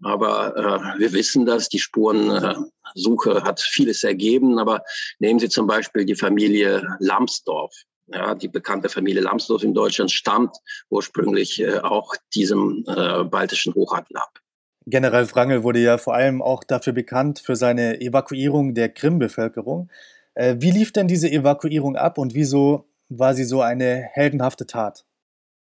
Aber 0.04 0.56
äh, 0.56 1.00
wir 1.00 1.14
wissen 1.14 1.46
das, 1.46 1.70
die 1.70 1.80
Spurensuche 1.80 3.44
hat 3.44 3.60
vieles 3.60 4.04
ergeben. 4.04 4.60
Aber 4.60 4.82
nehmen 5.20 5.40
Sie 5.40 5.50
zum 5.50 5.68
Beispiel 5.68 6.06
die 6.06 6.16
Familie 6.16 6.84
Lambsdorff. 7.00 7.74
Ja, 8.10 8.36
die 8.36 8.48
bekannte 8.48 8.88
Familie 8.88 9.22
Lambsdorff 9.22 9.64
in 9.64 9.74
Deutschland 9.74 10.12
stammt 10.12 10.56
ursprünglich 10.90 11.62
äh, 11.62 11.80
auch 11.80 12.16
diesem 12.34 12.86
äh, 12.88 13.26
baltischen 13.26 13.74
Hochadel 13.74 14.16
ab. 14.16 14.40
General 14.86 15.30
Wrangel 15.32 15.64
wurde 15.64 15.80
ja 15.80 15.98
vor 15.98 16.16
allem 16.16 16.42
auch 16.42 16.64
dafür 16.64 16.94
bekannt 16.94 17.40
für 17.40 17.58
seine 17.58 18.00
Evakuierung 18.00 18.74
der 18.74 18.88
Krim-Bevölkerung. 18.88 19.90
Äh, 20.36 20.56
wie 20.60 20.72
lief 20.72 20.94
denn 20.94 21.10
diese 21.10 21.30
Evakuierung 21.30 21.98
ab 21.98 22.18
und 22.18 22.34
wieso 22.34 22.88
war 23.10 23.34
sie 23.34 23.46
so 23.46 23.62
eine 23.62 24.10
heldenhafte 24.14 24.66
Tat? 24.66 25.06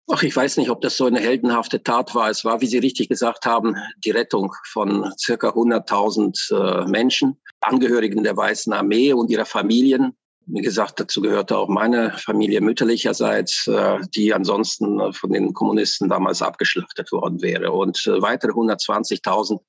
Ach, 0.09 0.23
ich 0.23 0.33
weiß 0.33 0.55
nicht, 0.57 0.69
ob 0.69 0.79
das 0.79 0.95
so 0.95 1.05
eine 1.05 1.19
heldenhafte 1.19 1.83
Tat 1.83 2.15
war. 2.15 2.29
Es 2.29 2.45
war, 2.45 2.61
wie 2.61 2.67
Sie 2.67 2.77
richtig 2.77 3.09
gesagt 3.09 3.45
haben, 3.45 3.75
die 4.05 4.11
Rettung 4.11 4.53
von 4.63 5.11
circa 5.17 5.49
100.000 5.49 6.85
äh, 6.85 6.87
Menschen, 6.87 7.37
Angehörigen 7.59 8.23
der 8.23 8.37
Weißen 8.37 8.71
Armee 8.71 9.11
und 9.11 9.29
ihrer 9.29 9.45
Familien. 9.45 10.15
Wie 10.45 10.61
gesagt, 10.61 11.01
dazu 11.01 11.19
gehörte 11.19 11.57
auch 11.57 11.67
meine 11.67 12.13
Familie 12.17 12.61
mütterlicherseits, 12.61 13.67
äh, 13.67 13.97
die 14.15 14.33
ansonsten 14.33 15.11
von 15.11 15.33
den 15.33 15.53
Kommunisten 15.53 16.07
damals 16.07 16.41
abgeschlachtet 16.41 17.11
worden 17.11 17.41
wäre. 17.41 17.73
Und 17.73 18.07
äh, 18.07 18.21
weitere 18.21 18.53
120.000 18.53 19.59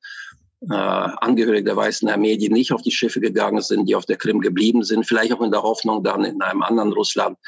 äh, 0.63 0.75
Angehörige 0.75 1.65
der 1.65 1.77
Weißen 1.77 2.09
Armee, 2.09 2.37
die 2.37 2.49
nicht 2.49 2.73
auf 2.73 2.83
die 2.83 2.91
Schiffe 2.91 3.21
gegangen 3.21 3.63
sind, 3.63 3.87
die 3.87 3.95
auf 3.95 4.07
der 4.07 4.17
Krim 4.17 4.41
geblieben 4.41 4.83
sind, 4.83 5.07
vielleicht 5.07 5.33
auch 5.33 5.41
in 5.41 5.51
der 5.51 5.63
Hoffnung, 5.63 6.03
dann 6.03 6.25
in 6.25 6.43
einem 6.43 6.63
anderen 6.63 6.93
Russland 6.93 7.39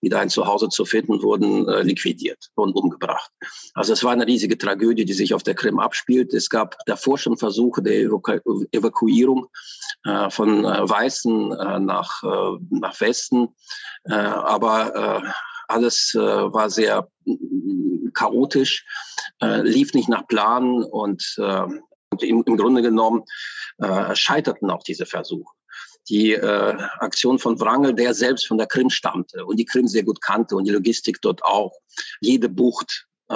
wieder 0.00 0.20
ein 0.20 0.30
Zuhause 0.30 0.68
zu 0.68 0.84
finden, 0.84 1.22
wurden 1.22 1.68
äh, 1.68 1.82
liquidiert 1.82 2.50
und 2.54 2.74
umgebracht. 2.74 3.30
Also 3.74 3.92
es 3.92 4.02
war 4.02 4.12
eine 4.12 4.26
riesige 4.26 4.56
Tragödie, 4.56 5.04
die 5.04 5.12
sich 5.12 5.34
auf 5.34 5.42
der 5.42 5.54
Krim 5.54 5.78
abspielt. 5.78 6.32
Es 6.32 6.48
gab 6.48 6.76
davor 6.86 7.18
schon 7.18 7.36
Versuche 7.36 7.82
der 7.82 8.00
Evaku 8.00 8.64
Evakuierung 8.72 9.48
äh, 10.04 10.30
von 10.30 10.64
äh, 10.64 10.88
Weißen 10.88 11.52
äh, 11.52 11.80
nach, 11.80 12.22
äh, 12.22 12.58
nach 12.70 13.00
Westen, 13.00 13.48
aber 14.06 15.22
alles 15.66 16.12
war 16.14 16.68
sehr 16.68 17.08
mm, 17.24 18.08
chaotisch, 18.12 18.84
äh, 19.42 19.62
lief 19.62 19.92
nicht 19.94 20.08
nach 20.08 20.26
Plan 20.26 20.82
und 20.82 21.36
äh, 21.38 21.66
und 22.14 22.22
im, 22.22 22.42
im 22.46 22.56
Grunde 22.56 22.82
genommen 22.82 23.24
äh, 23.78 24.14
scheiterten 24.14 24.70
auch 24.70 24.82
diese 24.82 25.06
Versuche. 25.06 25.52
Die 26.08 26.32
äh, 26.32 26.76
Aktion 26.98 27.38
von 27.38 27.58
Wrangel, 27.60 27.94
der 27.94 28.14
selbst 28.14 28.46
von 28.46 28.58
der 28.58 28.66
Krim 28.66 28.90
stammte 28.90 29.44
und 29.44 29.56
die 29.56 29.64
Krim 29.64 29.88
sehr 29.88 30.04
gut 30.04 30.20
kannte 30.20 30.54
und 30.54 30.64
die 30.64 30.70
Logistik 30.70 31.20
dort 31.22 31.42
auch, 31.42 31.72
jede 32.20 32.48
Bucht, 32.48 33.06
äh, 33.30 33.34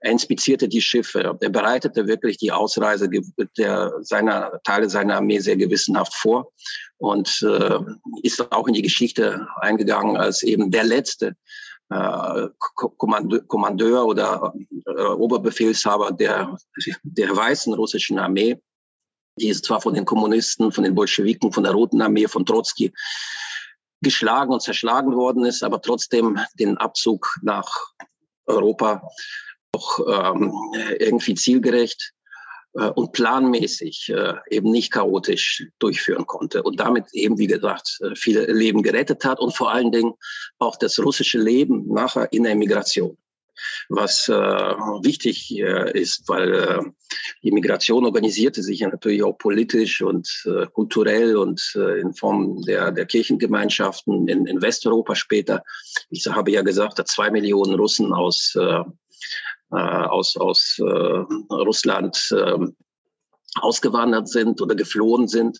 er 0.00 0.10
inspizierte 0.10 0.68
die 0.68 0.82
Schiffe, 0.82 1.38
er 1.40 1.50
bereitete 1.50 2.06
wirklich 2.06 2.36
die 2.36 2.52
Ausreise 2.52 3.08
der, 3.56 3.94
seiner 4.00 4.60
Teile 4.62 4.90
seiner 4.90 5.16
Armee 5.16 5.38
sehr 5.38 5.56
gewissenhaft 5.56 6.14
vor 6.14 6.52
und 6.98 7.42
äh, 7.42 7.78
ist 8.22 8.52
auch 8.52 8.68
in 8.68 8.74
die 8.74 8.82
Geschichte 8.82 9.48
eingegangen 9.60 10.16
als 10.16 10.42
eben 10.42 10.70
der 10.70 10.84
letzte 10.84 11.34
äh, 11.90 12.48
Kommandeur 13.46 14.06
oder 14.06 14.52
äh, 14.86 15.02
Oberbefehlshaber 15.02 16.12
der, 16.12 16.56
der 17.02 17.36
weißen 17.36 17.74
russischen 17.74 18.18
Armee, 18.18 18.60
die 19.38 19.48
ist 19.48 19.64
zwar 19.64 19.80
von 19.80 19.94
den 19.94 20.04
Kommunisten, 20.04 20.72
von 20.72 20.84
den 20.84 20.94
Bolschewiken, 20.94 21.52
von 21.52 21.62
der 21.62 21.72
Roten 21.72 22.00
Armee, 22.02 22.26
von 22.26 22.44
Trotzki 22.46 22.92
geschlagen 24.02 24.52
und 24.52 24.62
zerschlagen 24.62 25.14
worden 25.14 25.44
ist, 25.44 25.62
aber 25.62 25.80
trotzdem 25.80 26.38
den 26.58 26.76
Abzug 26.76 27.38
nach 27.42 27.92
Europa 28.46 29.02
auch 29.72 29.98
ähm, 30.34 30.52
irgendwie 30.98 31.34
zielgerecht 31.34 32.12
und 32.94 33.12
planmäßig 33.12 34.10
äh, 34.10 34.34
eben 34.50 34.70
nicht 34.70 34.92
chaotisch 34.92 35.66
durchführen 35.78 36.26
konnte 36.26 36.62
und 36.62 36.80
damit 36.80 37.06
eben, 37.12 37.38
wie 37.38 37.46
gesagt, 37.46 37.98
äh, 38.00 38.14
viele 38.14 38.46
Leben 38.52 38.82
gerettet 38.82 39.24
hat 39.24 39.40
und 39.40 39.56
vor 39.56 39.72
allen 39.72 39.92
Dingen 39.92 40.12
auch 40.58 40.76
das 40.76 40.98
russische 40.98 41.38
Leben 41.38 41.86
nachher 41.88 42.32
in 42.32 42.44
der 42.44 42.54
Migration 42.54 43.16
was 43.88 44.28
äh, 44.28 44.32
wichtig 44.32 45.56
äh, 45.58 45.98
ist, 45.98 46.28
weil 46.28 46.54
äh, 46.54 46.82
die 47.42 47.52
Migration 47.52 48.04
organisierte 48.04 48.62
sich 48.62 48.80
ja 48.80 48.88
natürlich 48.88 49.22
auch 49.22 49.38
politisch 49.38 50.02
und 50.02 50.28
äh, 50.46 50.66
kulturell 50.66 51.36
und 51.36 51.62
äh, 51.74 52.00
in 52.00 52.12
Form 52.14 52.62
der, 52.62 52.92
der 52.92 53.06
Kirchengemeinschaften 53.06 54.28
in, 54.28 54.46
in 54.46 54.62
Westeuropa 54.62 55.14
später. 55.14 55.62
Ich 56.10 56.26
habe 56.26 56.50
ja 56.50 56.62
gesagt, 56.62 56.98
dass 56.98 57.06
zwei 57.06 57.30
Millionen 57.30 57.74
Russen 57.74 58.12
aus 58.12 58.54
äh, 58.56 58.60
äh, 58.60 58.84
aus, 59.74 60.36
aus 60.36 60.78
äh, 60.78 60.84
Russland 60.84 62.16
äh, 62.30 62.66
ausgewandert 63.60 64.28
sind 64.28 64.60
oder 64.60 64.74
geflohen 64.74 65.28
sind. 65.28 65.58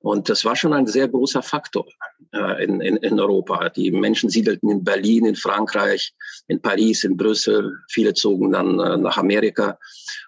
Und 0.00 0.28
das 0.28 0.44
war 0.44 0.56
schon 0.56 0.72
ein 0.72 0.86
sehr 0.86 1.08
großer 1.08 1.42
Faktor 1.42 1.86
äh, 2.32 2.64
in, 2.64 2.80
in, 2.80 2.96
in 2.96 3.20
Europa. 3.20 3.68
Die 3.70 3.90
Menschen 3.90 4.30
siedelten 4.30 4.70
in 4.70 4.84
Berlin, 4.84 5.26
in 5.26 5.36
Frankreich, 5.36 6.14
in 6.48 6.60
Paris, 6.60 7.04
in 7.04 7.16
Brüssel. 7.16 7.72
Viele 7.88 8.14
zogen 8.14 8.52
dann 8.52 8.80
äh, 8.80 8.96
nach 8.96 9.16
Amerika. 9.16 9.78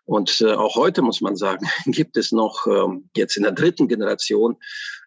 Und 0.05 0.41
äh, 0.41 0.53
auch 0.53 0.77
heute 0.77 1.03
muss 1.03 1.21
man 1.21 1.37
sagen, 1.37 1.67
gibt 1.87 2.17
es 2.17 2.33
noch 2.33 2.67
äh, 2.67 3.01
jetzt 3.17 3.37
in 3.37 3.43
der 3.43 3.53
dritten 3.53 3.89
Generation 3.89 4.57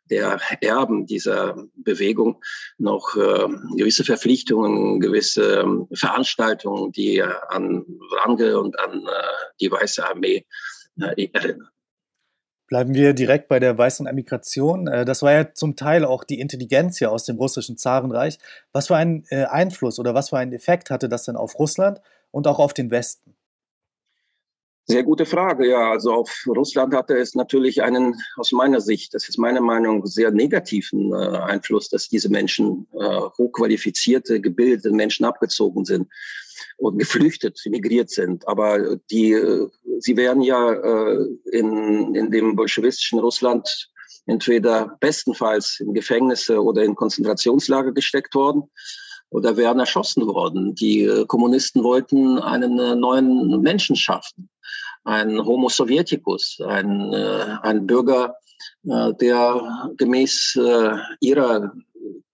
der 0.09 0.39
Erben 0.61 1.05
dieser 1.05 1.55
Bewegung 1.75 2.41
noch 2.77 3.15
äh, 3.15 3.47
gewisse 3.77 4.03
Verpflichtungen, 4.03 4.99
gewisse 4.99 5.61
ähm, 5.61 5.87
Veranstaltungen, 5.93 6.91
die 6.91 7.21
an 7.21 7.85
Wrangel 8.11 8.55
und 8.55 8.79
an 8.79 9.05
äh, 9.05 9.23
die 9.59 9.71
Weiße 9.71 10.05
Armee 10.07 10.45
äh, 10.99 11.27
erinnern. 11.31 11.69
Bleiben 12.71 12.93
wir 12.93 13.13
direkt 13.13 13.49
bei 13.49 13.59
der 13.59 13.77
weißen 13.77 14.07
Emigration. 14.07 14.87
Äh, 14.87 15.03
das 15.03 15.21
war 15.21 15.33
ja 15.33 15.53
zum 15.53 15.75
Teil 15.75 16.05
auch 16.05 16.23
die 16.23 16.39
Intelligenz 16.39 16.99
hier 16.99 17.11
aus 17.11 17.25
dem 17.25 17.35
russischen 17.35 17.77
Zarenreich. 17.77 18.37
Was 18.71 18.87
für 18.87 18.95
einen 18.95 19.25
äh, 19.29 19.43
Einfluss 19.43 19.99
oder 19.99 20.13
was 20.13 20.29
für 20.29 20.37
einen 20.37 20.53
Effekt 20.53 20.89
hatte 20.89 21.09
das 21.09 21.25
denn 21.25 21.35
auf 21.35 21.59
Russland 21.59 21.99
und 22.31 22.47
auch 22.47 22.59
auf 22.59 22.73
den 22.73 22.89
Westen? 22.89 23.35
Sehr 24.85 25.03
gute 25.03 25.25
Frage, 25.25 25.69
ja. 25.69 25.91
Also 25.91 26.11
auf 26.11 26.45
Russland 26.47 26.93
hatte 26.93 27.17
es 27.17 27.35
natürlich 27.35 27.81
einen, 27.83 28.15
aus 28.35 28.51
meiner 28.51 28.81
Sicht, 28.81 29.13
das 29.13 29.29
ist 29.29 29.37
meine 29.37 29.61
Meinung, 29.61 30.05
sehr 30.05 30.31
negativen 30.31 31.13
äh, 31.13 31.37
Einfluss, 31.37 31.89
dass 31.89 32.09
diese 32.09 32.29
Menschen, 32.29 32.87
äh, 32.93 33.19
hochqualifizierte, 33.37 34.41
gebildete 34.41 34.91
Menschen 34.91 35.25
abgezogen 35.25 35.85
sind 35.85 36.07
und 36.77 36.97
geflüchtet, 36.97 37.61
emigriert 37.63 38.09
sind. 38.09 38.47
Aber 38.47 38.97
die, 39.11 39.33
äh, 39.33 39.67
sie 39.99 40.17
wären 40.17 40.41
ja 40.41 40.73
äh, 40.73 41.27
in, 41.51 42.15
in 42.15 42.31
dem 42.31 42.55
bolschewistischen 42.55 43.19
Russland 43.19 43.91
entweder 44.25 44.97
bestenfalls 44.99 45.79
in 45.79 45.93
Gefängnisse 45.93 46.61
oder 46.61 46.83
in 46.83 46.95
Konzentrationslager 46.95 47.91
gesteckt 47.91 48.35
worden 48.35 48.63
oder 49.31 49.57
wären 49.57 49.79
erschossen 49.79 50.27
worden. 50.27 50.75
Die 50.75 51.03
äh, 51.03 51.25
Kommunisten 51.25 51.83
wollten 51.83 52.37
einen 52.37 52.77
äh, 52.77 52.95
neuen 52.95 53.61
Menschen 53.61 53.95
schaffen 53.95 54.49
ein 55.03 55.43
Homo 55.43 55.67
Sovieticus, 55.67 56.59
ein, 56.63 57.11
äh, 57.11 57.57
ein 57.63 57.87
Bürger, 57.87 58.35
der 58.83 59.91
gemäß 59.97 60.59
ihrer 61.19 61.73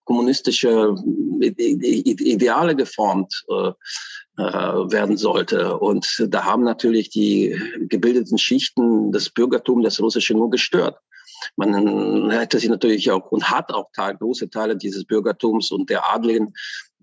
kommunistische 0.03 0.93
Ideale 1.39 2.75
geformt 2.75 3.45
werden 4.35 5.15
sollte. 5.15 5.77
Und 5.77 6.27
da 6.27 6.43
haben 6.43 6.63
natürlich 6.63 7.09
die 7.09 7.57
gebildeten 7.87 8.37
Schichten 8.37 9.13
das 9.13 9.29
Bürgertum, 9.29 9.83
das 9.83 10.01
Russische, 10.01 10.33
nur 10.33 10.49
gestört. 10.49 10.97
Man 11.55 12.29
hätte 12.29 12.59
sich 12.59 12.69
natürlich 12.69 13.09
auch 13.11 13.31
und 13.31 13.49
hat 13.49 13.71
auch 13.71 13.89
große 13.93 14.49
Teile 14.49 14.75
dieses 14.75 15.05
Bürgertums 15.05 15.71
und 15.71 15.89
der 15.89 16.13
Adligen 16.13 16.53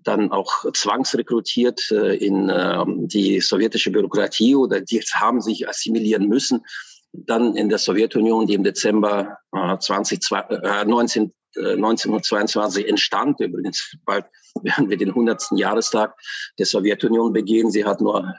dann 0.05 0.31
auch 0.31 0.71
zwangsrekrutiert 0.71 1.91
äh, 1.91 2.15
in 2.15 2.49
äh, 2.49 2.83
die 2.87 3.41
sowjetische 3.41 3.91
Bürokratie 3.91 4.55
oder 4.55 4.79
die 4.81 4.99
haben 4.99 5.41
sich 5.41 5.67
assimilieren 5.67 6.27
müssen. 6.27 6.63
Dann 7.11 7.55
in 7.55 7.69
der 7.69 7.79
Sowjetunion, 7.79 8.45
die 8.47 8.53
im 8.53 8.63
Dezember 8.63 9.37
äh, 9.51 9.77
20, 9.77 10.19
äh, 10.31 10.85
19, 10.85 11.33
äh, 11.55 11.73
1922 11.73 12.87
entstand. 12.87 13.39
Übrigens, 13.39 13.95
bald 14.05 14.25
werden 14.61 14.89
wir 14.89 14.97
den 14.97 15.09
100. 15.09 15.47
Jahrestag 15.51 16.15
der 16.59 16.65
Sowjetunion 16.65 17.33
begehen. 17.33 17.71
Sie 17.71 17.85
hat 17.85 17.99
nur 17.99 18.33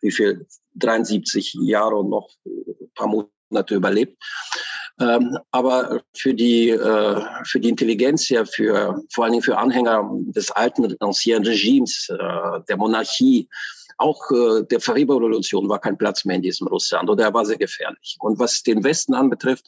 wie 0.00 0.12
viel 0.12 0.46
73 0.76 1.54
Jahre 1.60 1.96
und 1.96 2.10
noch 2.10 2.28
ein 2.46 2.90
paar 2.94 3.08
Monate 3.08 3.74
überlebt. 3.74 4.22
Ähm, 5.00 5.38
aber 5.52 6.02
für 6.16 6.34
die, 6.34 6.70
äh, 6.70 7.22
für 7.44 7.60
die 7.60 7.68
Intelligenz, 7.68 8.28
ja, 8.28 8.44
für, 8.44 9.00
vor 9.12 9.24
allen 9.24 9.32
Dingen 9.32 9.44
für 9.44 9.56
Anhänger 9.56 10.10
des 10.34 10.50
alten 10.50 10.96
ancien 11.00 11.44
Regimes, 11.44 12.08
äh, 12.08 12.60
der 12.68 12.76
Monarchie, 12.76 13.48
auch 13.98 14.30
äh, 14.30 14.64
der 14.64 14.80
Fariba-Revolution 14.80 15.68
war 15.68 15.80
kein 15.80 15.98
Platz 15.98 16.24
mehr 16.24 16.36
in 16.36 16.42
diesem 16.42 16.68
Russland 16.68 17.10
oder 17.10 17.24
er 17.24 17.34
war 17.34 17.44
sehr 17.44 17.58
gefährlich. 17.58 18.16
Und 18.20 18.38
was 18.38 18.62
den 18.62 18.82
Westen 18.84 19.14
anbetrifft, 19.14 19.66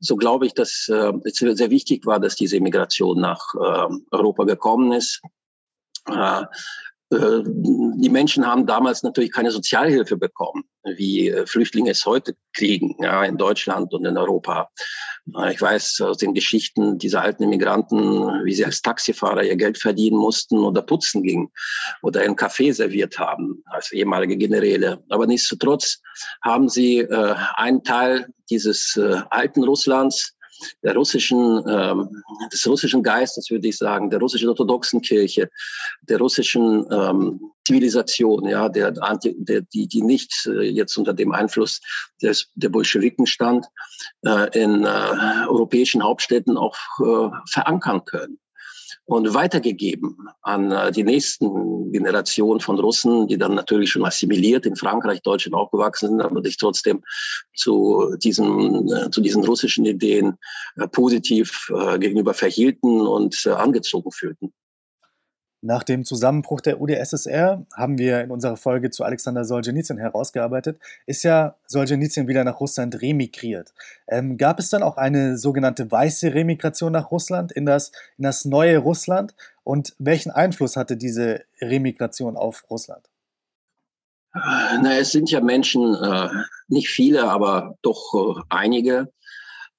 so 0.00 0.16
glaube 0.16 0.46
ich, 0.46 0.54
dass 0.54 0.88
äh, 0.88 1.12
es 1.24 1.38
sehr 1.38 1.70
wichtig 1.70 2.04
war, 2.06 2.20
dass 2.20 2.36
diese 2.36 2.56
Immigration 2.56 3.20
nach 3.20 3.54
äh, 3.54 3.94
Europa 4.10 4.44
gekommen 4.44 4.92
ist. 4.92 5.22
Äh, 6.06 6.44
die 7.12 8.08
Menschen 8.08 8.46
haben 8.46 8.66
damals 8.66 9.02
natürlich 9.02 9.32
keine 9.32 9.50
Sozialhilfe 9.50 10.16
bekommen, 10.16 10.64
wie 10.84 11.28
äh, 11.28 11.44
Flüchtlinge 11.44 11.90
es 11.90 12.06
heute 12.06 12.36
kriegen, 12.54 12.94
ja, 13.00 13.24
in 13.24 13.36
Deutschland 13.36 13.92
und 13.92 14.04
in 14.04 14.16
Europa. 14.16 14.70
Äh, 15.36 15.52
ich 15.52 15.60
weiß 15.60 16.02
aus 16.02 16.18
den 16.18 16.34
Geschichten 16.34 16.98
dieser 16.98 17.22
alten 17.22 17.42
Immigranten, 17.42 18.44
wie 18.44 18.54
sie 18.54 18.64
als 18.64 18.82
Taxifahrer 18.82 19.42
ihr 19.42 19.56
Geld 19.56 19.78
verdienen 19.78 20.18
mussten 20.18 20.58
oder 20.58 20.82
putzen 20.82 21.24
gingen 21.24 21.50
oder 22.02 22.20
einen 22.20 22.36
Kaffee 22.36 22.70
serviert 22.70 23.18
haben 23.18 23.62
als 23.66 23.90
ehemalige 23.90 24.36
Generäle. 24.36 25.02
Aber 25.08 25.26
nichtsdestotrotz 25.26 26.00
haben 26.42 26.68
sie 26.68 26.98
äh, 26.98 27.34
einen 27.56 27.82
Teil 27.82 28.28
dieses 28.50 28.96
äh, 28.96 29.20
alten 29.30 29.64
Russlands 29.64 30.36
der 30.82 30.94
russischen, 30.94 31.62
ähm, 31.68 32.22
des 32.52 32.66
russischen 32.66 33.02
Geistes, 33.02 33.50
würde 33.50 33.68
ich 33.68 33.78
sagen, 33.78 34.10
der 34.10 34.20
russischen 34.20 34.48
orthodoxen 34.48 35.00
Kirche, 35.00 35.48
der 36.02 36.18
russischen 36.18 36.86
ähm, 36.90 37.40
Zivilisation, 37.66 38.46
ja, 38.46 38.68
der, 38.68 38.92
der, 38.92 39.60
die, 39.60 39.86
die 39.86 40.02
nicht 40.02 40.46
äh, 40.46 40.62
jetzt 40.62 40.96
unter 40.96 41.14
dem 41.14 41.32
Einfluss 41.32 41.80
des, 42.22 42.48
der 42.54 42.68
Bolschewiken 42.68 43.26
stand, 43.26 43.66
äh, 44.22 44.58
in 44.58 44.84
äh, 44.84 45.46
europäischen 45.48 46.02
Hauptstädten 46.02 46.56
auch 46.56 46.76
äh, 47.00 47.30
verankern 47.50 48.04
können 48.04 48.38
und 49.10 49.34
weitergegeben 49.34 50.16
an 50.42 50.70
äh, 50.70 50.92
die 50.92 51.02
nächsten 51.02 51.90
Generationen 51.90 52.60
von 52.60 52.78
Russen, 52.78 53.26
die 53.26 53.38
dann 53.38 53.56
natürlich 53.56 53.90
schon 53.90 54.04
assimiliert 54.04 54.66
in 54.66 54.76
Frankreich, 54.76 55.20
Deutschland 55.22 55.56
aufgewachsen 55.56 56.10
sind, 56.10 56.20
aber 56.20 56.40
sich 56.44 56.56
trotzdem 56.56 57.02
zu 57.56 58.14
diesen, 58.22 58.88
äh, 58.88 59.10
zu 59.10 59.20
diesen 59.20 59.44
russischen 59.44 59.84
Ideen 59.84 60.38
äh, 60.76 60.86
positiv 60.86 61.72
gegenüber 61.98 62.34
verhielten 62.34 63.00
und 63.00 63.46
angezogen 63.46 64.12
fühlten. 64.12 64.52
Nach 65.62 65.82
dem 65.82 66.04
Zusammenbruch 66.04 66.62
der 66.62 66.80
UdSSR 66.80 67.66
haben 67.74 67.98
wir 67.98 68.22
in 68.22 68.30
unserer 68.30 68.56
Folge 68.56 68.90
zu 68.90 69.04
Alexander 69.04 69.44
Solzhenitsyn 69.44 69.98
herausgearbeitet, 69.98 70.80
ist 71.04 71.22
ja 71.22 71.56
Solzhenitsyn 71.66 72.28
wieder 72.28 72.44
nach 72.44 72.60
Russland 72.60 73.02
remigriert. 73.02 73.74
Ähm, 74.08 74.38
gab 74.38 74.58
es 74.58 74.70
dann 74.70 74.82
auch 74.82 74.96
eine 74.96 75.36
sogenannte 75.36 75.90
weiße 75.90 76.32
Remigration 76.32 76.92
nach 76.92 77.10
Russland, 77.10 77.52
in 77.52 77.66
das, 77.66 77.92
in 78.16 78.24
das 78.24 78.46
neue 78.46 78.78
Russland? 78.78 79.34
Und 79.62 79.94
welchen 79.98 80.30
Einfluss 80.30 80.76
hatte 80.76 80.96
diese 80.96 81.42
Remigration 81.60 82.38
auf 82.38 82.64
Russland? 82.70 83.10
Na, 84.32 84.96
es 84.96 85.12
sind 85.12 85.30
ja 85.30 85.40
Menschen, 85.40 85.94
äh, 85.94 86.28
nicht 86.68 86.88
viele, 86.88 87.24
aber 87.24 87.76
doch 87.82 88.14
äh, 88.14 88.40
einige, 88.48 89.12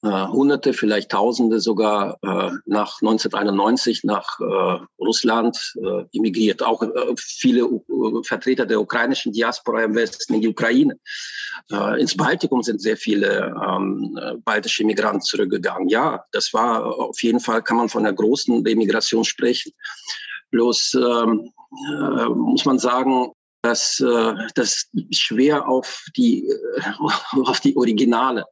äh, 0.03 0.27
Hunderte, 0.27 0.73
vielleicht 0.73 1.11
Tausende 1.11 1.59
sogar 1.59 2.17
äh, 2.23 2.51
nach 2.65 3.01
1991 3.01 4.03
nach 4.03 4.39
äh, 4.39 4.79
Russland 4.99 5.75
äh, 5.75 6.17
emigriert. 6.17 6.63
Auch 6.63 6.81
äh, 6.81 6.89
viele 7.17 7.67
uh, 7.67 8.23
Vertreter 8.23 8.65
der 8.65 8.81
ukrainischen 8.81 9.31
Diaspora 9.31 9.83
im 9.83 9.95
Westen 9.95 10.33
in 10.33 10.41
die 10.41 10.47
Ukraine. 10.47 10.97
Äh, 11.71 12.01
ins 12.01 12.17
Baltikum 12.17 12.63
sind 12.63 12.81
sehr 12.81 12.97
viele 12.97 13.53
ähm, 13.63 14.17
baltische 14.43 14.83
Migranten 14.85 15.21
zurückgegangen. 15.21 15.87
Ja, 15.89 16.23
das 16.31 16.53
war 16.53 16.85
auf 16.85 17.21
jeden 17.21 17.39
Fall, 17.39 17.61
kann 17.61 17.77
man 17.77 17.89
von 17.89 18.05
einer 18.05 18.15
großen 18.15 18.65
Remigration 18.65 19.23
sprechen. 19.23 19.71
Bloß 20.49 20.95
ähm, 20.95 21.51
äh, 21.89 22.29
muss 22.29 22.65
man 22.65 22.79
sagen, 22.79 23.31
dass 23.61 23.99
äh, 23.99 24.33
das 24.55 24.87
schwer 25.11 25.67
auf 25.67 26.05
die, 26.17 26.47
äh, 26.47 26.81
auf 27.45 27.59
die 27.59 27.77
Originale 27.77 28.45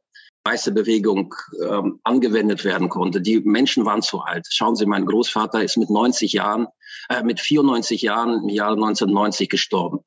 weiße 0.44 0.72
Bewegung 0.72 1.34
ähm, 1.62 2.00
angewendet 2.04 2.64
werden 2.64 2.88
konnte. 2.88 3.20
Die 3.20 3.40
Menschen 3.40 3.84
waren 3.84 4.02
zu 4.02 4.20
alt. 4.20 4.46
Schauen 4.50 4.74
Sie, 4.74 4.86
mein 4.86 5.04
Großvater 5.04 5.62
ist 5.62 5.76
mit 5.76 5.90
90 5.90 6.32
Jahren, 6.32 6.66
äh, 7.08 7.22
mit 7.22 7.40
94 7.40 8.02
Jahren 8.02 8.42
im 8.42 8.48
Jahre 8.48 8.74
1990 8.74 9.48
gestorben. 9.48 10.00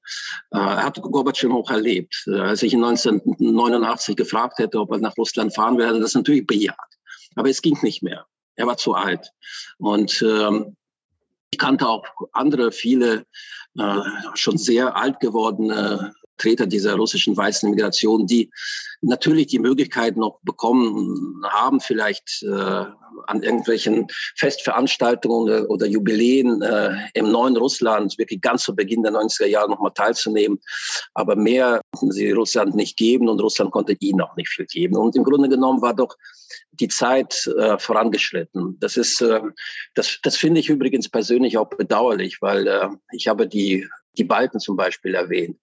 Äh, 0.52 0.58
er 0.58 0.84
hat 0.84 1.02
Gorbatschow 1.02 1.54
auch 1.54 1.70
erlebt. 1.70 2.24
Äh, 2.28 2.40
als 2.40 2.64
ich 2.64 2.74
ihn 2.74 2.84
1989 2.84 4.16
gefragt 4.16 4.58
hätte, 4.58 4.80
ob 4.80 4.92
er 4.92 4.98
nach 4.98 5.18
Russland 5.18 5.54
fahren 5.54 5.78
werde, 5.78 6.00
das 6.00 6.16
natürlich 6.16 6.48
bejaht. 6.48 6.78
Aber 7.36 7.50
es 7.50 7.62
ging 7.62 7.78
nicht 7.82 8.02
mehr. 8.02 8.26
Er 8.56 8.68
war 8.68 8.78
zu 8.78 8.94
alt. 8.94 9.32
Und 9.78 10.24
ähm, 10.28 10.76
ich 11.52 11.60
kannte 11.60 11.88
auch 11.88 12.06
andere, 12.32 12.72
viele 12.72 13.26
äh, 13.78 14.00
schon 14.34 14.58
sehr 14.58 14.96
alt 14.96 15.20
gewordene 15.20 16.14
Vertreter 16.38 16.66
dieser 16.66 16.96
russischen 16.96 17.36
weißen 17.38 17.70
Migration, 17.70 18.28
die 18.28 18.52
natürlich 19.02 19.48
die 19.48 19.60
Möglichkeit 19.60 20.18
noch 20.18 20.40
bekommen 20.44 21.42
haben, 21.50 21.80
vielleicht 21.80 22.44
äh, 22.44 22.86
an 23.28 23.44
irgendwelchen 23.44 24.08
Festveranstaltungen 24.36 25.68
oder, 25.68 25.86
Jubiläen 25.86 26.62
äh, 26.62 26.96
im 27.14 27.32
neuen 27.32 27.56
Russland 27.56 28.18
wirklich 28.18 28.42
ganz 28.42 28.64
zu 28.64 28.76
Beginn 28.76 29.04
der 29.04 29.14
90er 29.14 29.46
Jahre 29.46 29.70
nochmal 29.70 29.92
teilzunehmen. 29.94 30.60
Aber 31.14 31.36
mehr 31.36 31.82
konnten 31.92 32.12
sie 32.12 32.32
Russland 32.32 32.76
nicht 32.76 32.98
geben 32.98 33.30
und 33.30 33.40
Russland 33.42 33.72
konnte 33.72 33.96
ihnen 34.00 34.22
auch 34.22 34.36
nicht 34.36 34.50
viel 34.50 34.66
geben. 34.66 34.98
Und 34.98 35.16
im 35.16 35.24
Grunde 35.24 35.50
genommen 35.50 35.82
war 35.82 35.94
doch 35.94 36.16
die 36.72 36.88
Zeit 36.88 37.48
äh, 37.58 37.78
vorangeschritten. 37.78 38.78
Das 38.80 38.98
ist, 38.98 39.22
äh, 39.22 39.42
das, 39.94 40.20
das 40.24 40.36
finde 40.36 40.60
ich 40.60 40.70
übrigens 40.70 41.10
persönlich 41.10 41.58
auch 41.58 41.70
bedauerlich, 41.70 42.42
weil 42.42 42.68
äh, 42.68 42.90
ich 43.12 43.28
habe 43.28 43.48
die 43.48 43.88
die 44.18 44.24
Balten 44.24 44.60
zum 44.60 44.76
Beispiel 44.76 45.16
erwähnt. 45.16 45.58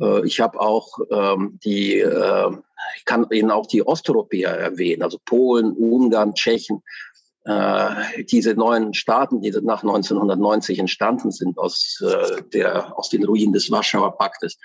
Äh, 0.00 0.26
ich 0.26 0.40
habe 0.40 0.60
auch 0.60 0.98
ähm, 1.10 1.58
die, 1.64 1.98
äh, 1.98 2.50
ich 2.96 3.04
kann 3.04 3.26
Ihnen 3.30 3.50
auch 3.50 3.66
die 3.66 3.86
Osteuropäer 3.86 4.50
erwähnen, 4.50 5.02
also 5.02 5.18
Polen, 5.24 5.72
Ungarn, 5.72 6.34
Tschechen. 6.34 6.82
Äh, 7.44 8.24
diese 8.24 8.54
neuen 8.54 8.94
Staaten, 8.94 9.42
die 9.42 9.50
nach 9.50 9.82
1990 9.82 10.78
entstanden 10.78 11.30
sind 11.30 11.58
aus, 11.58 12.02
äh, 12.02 12.42
der, 12.54 12.98
aus 12.98 13.10
den 13.10 13.24
Ruinen 13.24 13.52
des 13.52 13.70
Warschauer 13.70 14.16
Paktes. 14.16 14.58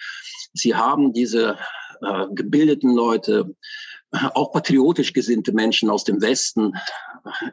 Sie 0.53 0.75
haben 0.75 1.11
diese 1.11 1.57
äh, 2.01 2.27
gebildeten 2.31 2.95
Leute, 2.95 3.53
auch 4.11 4.51
patriotisch 4.51 5.13
gesinnte 5.13 5.51
Menschen 5.51 5.89
aus 5.89 6.03
dem 6.03 6.21
Westen, 6.21 6.73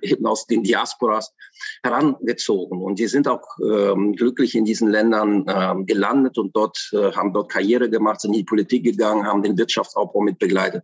eben 0.01 0.27
aus 0.27 0.47
den 0.47 0.63
Diasporas 0.63 1.35
herangezogen. 1.83 2.81
Und 2.81 2.99
die 2.99 3.09
sind 3.09 3.29
auch 3.29 3.43
ähm, 3.63 4.15
glücklich 4.15 4.55
in 4.55 4.65
diesen 4.65 4.89
Ländern 4.89 5.45
ähm, 5.49 5.87
gelandet 5.87 6.39
und 6.39 6.57
dort 6.57 6.91
äh, 6.93 7.13
haben 7.13 7.33
dort 7.33 7.51
Karriere 7.51 7.91
gemacht, 7.91 8.21
sind 8.21 8.33
in 8.33 8.41
die 8.41 8.45
Politik 8.45 8.85
gegangen, 8.85 9.27
haben 9.27 9.43
den 9.43 9.59
Wirtschaftsaufbau 9.59 10.23
mit 10.23 10.39
begleitet. 10.39 10.83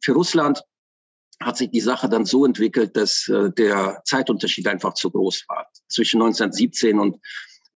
Für 0.00 0.12
Russland 0.12 0.62
hat 1.40 1.56
sich 1.56 1.70
die 1.70 1.80
Sache 1.80 2.08
dann 2.08 2.24
so 2.24 2.46
entwickelt, 2.46 2.96
dass 2.96 3.28
äh, 3.28 3.50
der 3.50 4.00
Zeitunterschied 4.04 4.66
einfach 4.68 4.94
zu 4.94 5.10
groß 5.10 5.44
war. 5.48 5.66
Zwischen 5.88 6.22
1917 6.22 6.98
und 6.98 7.18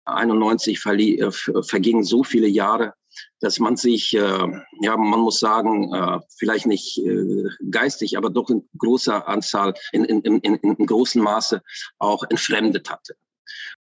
91 0.04 0.78
verlie, 0.78 1.18
äh, 1.20 1.30
vergingen 1.62 2.04
so 2.04 2.24
viele 2.24 2.48
Jahre, 2.48 2.94
dass 3.40 3.58
man 3.58 3.76
sich, 3.76 4.14
äh, 4.14 4.46
ja, 4.80 4.96
man 4.96 5.20
muss 5.20 5.40
sagen, 5.40 5.92
äh, 5.94 6.20
vielleicht 6.38 6.66
nicht 6.66 6.98
äh, 6.98 7.44
geistig, 7.70 8.16
aber 8.16 8.30
doch 8.30 8.50
in 8.50 8.68
großer 8.78 9.26
Anzahl, 9.28 9.74
in, 9.92 10.04
in, 10.04 10.20
in, 10.40 10.54
in 10.56 10.86
großem 10.86 11.22
Maße 11.22 11.62
auch 11.98 12.24
entfremdet 12.30 12.90
hatte. 12.90 13.16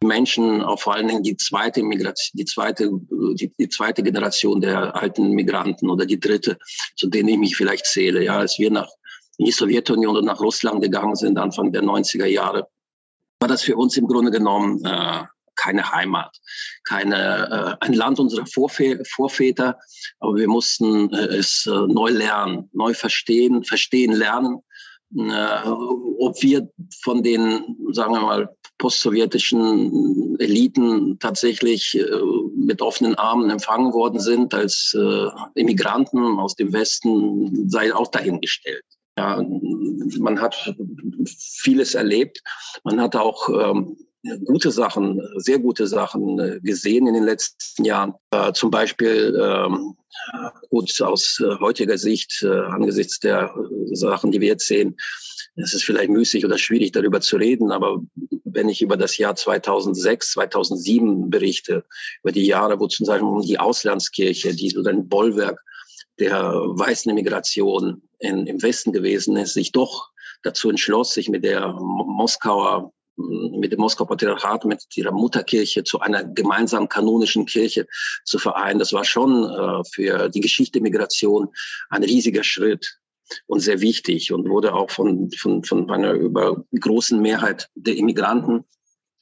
Menschen, 0.02 0.62
auch 0.62 0.80
vor 0.80 0.96
allen 0.96 1.10
Dingen 1.10 1.24
die 1.24 1.36
zweite 1.36 1.84
Migration, 1.84 2.32
die 2.38 2.46
zweite, 2.46 2.89
die, 3.34 3.52
die 3.60 3.70
zweite 3.70 4.02
Generation 4.02 4.62
der 4.62 4.96
alten 4.96 5.32
Migranten 5.32 5.89
oder 5.89 6.06
die 6.06 6.20
dritte, 6.20 6.58
zu 6.96 7.08
denen 7.08 7.30
ich 7.30 7.38
mich 7.38 7.58
vielleicht 7.58 7.86
zähle. 7.86 8.24
Ja, 8.24 8.38
als 8.38 8.58
wir 8.58 8.72
nach 8.72 8.89
in 9.38 9.46
die 9.46 9.52
Sowjetunion 9.52 10.18
und 10.18 10.26
nach 10.26 10.42
Russland 10.42 10.82
gegangen 10.82 11.15
sind, 11.15 11.38
Anfang 11.38 11.72
der 11.72 11.82
90er 11.82 12.26
Jahre, 12.26 12.68
war 13.39 13.48
das 13.48 13.63
für 13.63 13.78
uns 13.78 13.96
im 13.96 14.06
Grunde 14.06 14.32
genommen 14.32 14.84
äh, 14.84 15.24
keine 15.60 15.91
Heimat, 15.91 16.38
keine, 16.84 17.78
äh, 17.82 17.86
ein 17.86 17.93
Land 17.93 18.19
unserer 18.19 18.45
Vorvä 18.45 19.04
Vorväter, 19.06 19.78
aber 20.19 20.36
wir 20.36 20.48
mussten 20.48 21.13
äh, 21.13 21.38
es 21.38 21.65
äh, 21.65 21.72
neu 21.72 22.12
lernen, 22.12 22.69
neu 22.74 22.93
verstehen, 22.93 23.63
verstehen 23.63 24.13
lernen. 24.13 24.60
Äh, 25.17 25.67
ob 26.19 26.41
wir 26.41 26.69
von 27.04 27.24
den, 27.24 27.78
sagen 27.91 28.13
wir 28.13 28.22
mal, 28.22 28.56
postsowjetischen 28.78 30.39
Eliten 30.39 31.19
tatsächlich 31.19 31.98
äh, 31.98 32.06
mit 32.56 32.82
offenen 32.82 33.15
Armen 33.15 33.50
empfangen 33.50 33.91
worden 33.93 34.19
sind 34.19 34.54
als 34.54 34.95
äh, 34.98 35.28
Immigranten 35.56 36.39
aus 36.39 36.56
dem 36.56 36.72
Westen, 36.72 37.69
sei 37.69 37.93
auch 37.93 38.08
dahingestellt. 38.08 38.86
Ja, 39.17 39.43
man 40.19 40.39
hat 40.39 40.74
vieles 41.62 41.93
erlebt. 41.93 42.41
Man 42.86 43.02
hat 43.02 43.17
auch 43.17 43.50
ähm, 43.50 43.98
gute 44.45 44.71
Sachen, 44.71 45.21
sehr 45.38 45.60
gute 45.60 45.88
Sachen 45.88 46.39
äh, 46.39 46.60
gesehen 46.62 47.08
in 47.08 47.13
den 47.13 47.23
letzten 47.23 47.86
Jahren. 47.86 48.13
Äh, 48.32 48.51
zum 48.53 48.69
Beispiel 48.69 49.39
ähm, 49.41 49.95
gut 50.69 51.01
aus 51.01 51.39
äh, 51.39 51.55
heutiger 51.60 51.97
Sicht, 51.97 52.43
äh, 52.43 52.47
angesichts 52.47 53.19
der 53.19 53.53
äh, 53.55 53.95
Sachen, 53.95 54.32
die 54.32 54.41
wir 54.41 54.49
jetzt 54.49 54.67
sehen, 54.67 54.97
es 55.55 55.73
ist 55.73 55.84
vielleicht 55.84 56.10
müßig 56.10 56.45
oder 56.45 56.58
schwierig 56.58 56.91
darüber 56.91 57.21
zu 57.21 57.38
reden, 57.38 57.71
aber 57.71 58.01
wenn 58.45 58.69
ich 58.69 58.82
über 58.82 58.97
das 58.97 59.17
Jahr 59.17 59.36
2006, 59.36 60.32
2007 60.32 61.29
berichte, 61.29 61.86
über 62.23 62.32
die 62.32 62.45
Jahre, 62.45 62.79
wo 62.79 62.88
zum 62.88 63.05
Beispiel 63.05 63.41
die 63.43 63.60
Auslandskirche, 63.60 64.53
die 64.53 64.69
so 64.69 64.84
ein 64.84 65.08
Bollwerk 65.10 65.60
der 66.19 66.41
weißen 66.41 67.10
Immigration 67.10 68.01
in, 68.19 68.47
im 68.47 68.62
Westen 68.62 68.93
gewesen 68.93 69.38
ist, 69.38 69.53
sich 69.53 69.71
doch 69.71 70.10
dazu 70.43 70.69
entschloss, 70.69 71.13
sich 71.13 71.29
mit 71.29 71.43
der 71.43 71.67
Moskauer 71.73 72.91
mit 73.19 73.71
dem 73.71 73.79
Moskauer 73.79 74.08
Patriarchat, 74.08 74.65
mit 74.65 74.84
ihrer 74.95 75.12
Mutterkirche 75.12 75.84
zu 75.84 75.99
einer 75.99 76.23
gemeinsamen 76.23 76.88
kanonischen 76.88 77.45
Kirche 77.45 77.86
zu 78.23 78.39
vereinen. 78.39 78.79
Das 78.79 78.93
war 78.93 79.03
schon 79.03 79.43
äh, 79.43 79.84
für 79.91 80.29
die 80.29 80.39
Geschichte 80.39 80.82
Migration 80.82 81.49
ein 81.89 82.03
riesiger 82.03 82.43
Schritt 82.43 82.97
und 83.47 83.60
sehr 83.60 83.82
wichtig 83.82 84.32
und 84.32 84.49
wurde 84.49 84.73
auch 84.73 84.89
von, 84.89 85.29
von, 85.32 85.63
von 85.63 85.89
einer 85.91 86.13
über 86.13 86.63
großen 86.79 87.21
Mehrheit 87.21 87.69
der 87.75 87.95
Immigranten 87.95 88.63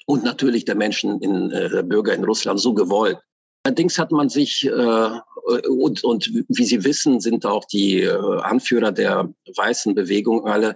und 0.06 0.24
natürlich 0.24 0.66
der 0.66 0.76
Menschen 0.76 1.22
in 1.22 1.52
äh, 1.52 1.84
Bürger 1.84 2.14
in 2.14 2.24
Russland 2.24 2.60
so 2.60 2.74
gewollt. 2.74 3.18
Allerdings 3.64 4.00
hat 4.00 4.12
man 4.12 4.30
sich 4.30 4.66
äh, 4.66 5.20
und, 5.68 6.04
und 6.04 6.32
wie 6.50 6.64
Sie 6.64 6.84
wissen, 6.84 7.20
sind 7.20 7.46
auch 7.46 7.66
die 7.66 8.02
äh, 8.02 8.40
Anführer 8.42 8.92
der 8.92 9.34
weißen 9.56 9.96
Bewegung 9.96 10.46
alle 10.46 10.76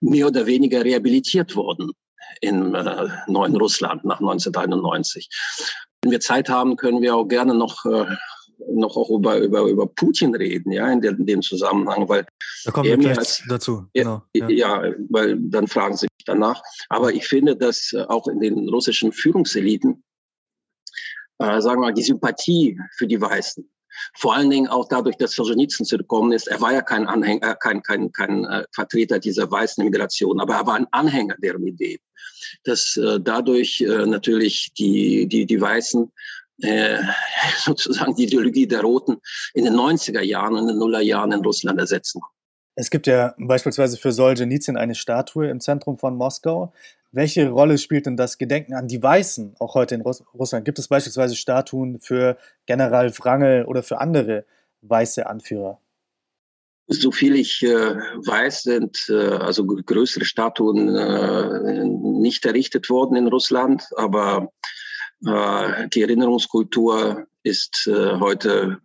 mehr 0.00 0.26
oder 0.26 0.46
weniger 0.46 0.84
rehabilitiert 0.84 1.56
worden 1.56 1.92
im 2.40 2.74
äh, 2.74 3.08
neuen 3.26 3.56
Russland 3.56 4.04
nach 4.04 4.20
1991. 4.20 5.28
Wenn 6.02 6.10
wir 6.10 6.20
Zeit 6.20 6.48
haben, 6.48 6.76
können 6.76 7.02
wir 7.02 7.14
auch 7.14 7.26
gerne 7.26 7.54
noch 7.54 7.84
äh, 7.84 8.06
noch 8.70 8.96
auch 8.96 9.10
über, 9.10 9.38
über, 9.38 9.62
über 9.62 9.86
Putin 9.86 10.34
reden, 10.34 10.72
ja, 10.72 10.90
in, 10.90 11.00
der, 11.00 11.12
in 11.12 11.26
dem 11.26 11.42
Zusammenhang, 11.42 12.08
weil 12.08 12.26
da 12.64 12.70
kommen 12.70 12.88
wir 12.88 12.96
gleich 12.96 13.18
als, 13.18 13.42
dazu. 13.48 13.86
Genau, 13.94 14.22
ja. 14.34 14.48
ja, 14.48 14.82
weil 15.08 15.38
dann 15.38 15.66
fragen 15.66 15.96
Sie 15.96 16.06
mich 16.06 16.24
danach. 16.24 16.62
Aber 16.88 17.12
ich 17.12 17.26
finde, 17.26 17.56
dass 17.56 17.92
äh, 17.92 18.02
auch 18.02 18.28
in 18.28 18.40
den 18.40 18.68
russischen 18.68 19.12
Führungseliten, 19.12 20.04
äh, 21.38 21.60
sagen 21.60 21.80
wir 21.80 21.88
mal, 21.88 21.94
die 21.94 22.02
Sympathie 22.02 22.78
für 22.96 23.06
die 23.06 23.20
Weißen, 23.20 23.68
vor 24.14 24.34
allen 24.34 24.50
Dingen 24.50 24.68
auch 24.68 24.88
dadurch, 24.88 25.16
dass 25.16 25.32
Solzhenitsyn 25.32 25.86
zurückgekommen 25.86 26.32
ist. 26.32 26.48
Er 26.48 26.60
war 26.60 26.72
ja 26.72 26.82
kein 26.82 27.06
Anhänger, 27.06 27.54
kein, 27.56 27.82
kein, 27.82 28.12
kein 28.12 28.44
äh, 28.44 28.64
Vertreter 28.72 29.18
dieser 29.18 29.50
weißen 29.50 29.84
Migration, 29.84 30.40
aber 30.40 30.54
er 30.54 30.66
war 30.66 30.76
ein 30.76 30.86
Anhänger 30.90 31.36
deren 31.42 31.66
Idee 31.66 32.00
dass 32.64 32.96
äh, 32.96 33.20
dadurch 33.20 33.80
äh, 33.80 34.06
natürlich 34.06 34.72
die, 34.76 35.26
die, 35.26 35.46
die 35.46 35.60
Weißen 35.60 36.10
äh, 36.62 36.98
sozusagen 37.58 38.14
die 38.14 38.24
Ideologie 38.24 38.66
der 38.66 38.80
Roten 38.80 39.16
in 39.54 39.64
den 39.64 39.74
90er 39.74 40.22
Jahren 40.22 40.54
und 40.54 40.62
in 40.62 40.68
den 40.68 40.78
Nullerjahren 40.78 41.32
in 41.32 41.40
Russland 41.40 41.78
ersetzen. 41.78 42.20
Es 42.74 42.90
gibt 42.90 43.06
ja 43.06 43.34
beispielsweise 43.38 43.98
für 43.98 44.12
Solzhenitsyn 44.12 44.76
eine 44.76 44.94
Statue 44.94 45.48
im 45.48 45.60
Zentrum 45.60 45.98
von 45.98 46.16
Moskau. 46.16 46.72
Welche 47.14 47.50
Rolle 47.50 47.76
spielt 47.76 48.06
denn 48.06 48.16
das 48.16 48.38
Gedenken 48.38 48.72
an 48.72 48.88
die 48.88 49.02
Weißen 49.02 49.56
auch 49.58 49.74
heute 49.74 49.94
in 49.94 50.00
Russ 50.00 50.24
Russland? 50.32 50.64
Gibt 50.64 50.78
es 50.78 50.88
beispielsweise 50.88 51.36
Statuen 51.36 51.98
für 51.98 52.38
General 52.64 53.12
Wrangel 53.18 53.66
oder 53.66 53.82
für 53.82 54.00
andere 54.00 54.46
weiße 54.80 55.26
Anführer? 55.26 55.78
So 56.88 57.12
viel 57.12 57.36
ich 57.36 57.62
äh, 57.62 57.68
weiß, 57.68 58.62
sind 58.62 59.06
äh, 59.10 59.14
also 59.14 59.66
größere 59.66 60.24
Statuen 60.24 60.96
äh, 60.96 61.84
nicht 61.84 62.46
errichtet 62.46 62.88
worden 62.88 63.16
in 63.16 63.28
Russland, 63.28 63.84
aber 63.96 64.50
äh, 65.26 65.88
die 65.90 66.02
Erinnerungskultur 66.02 67.26
ist 67.42 67.86
äh, 67.88 68.18
heute 68.20 68.78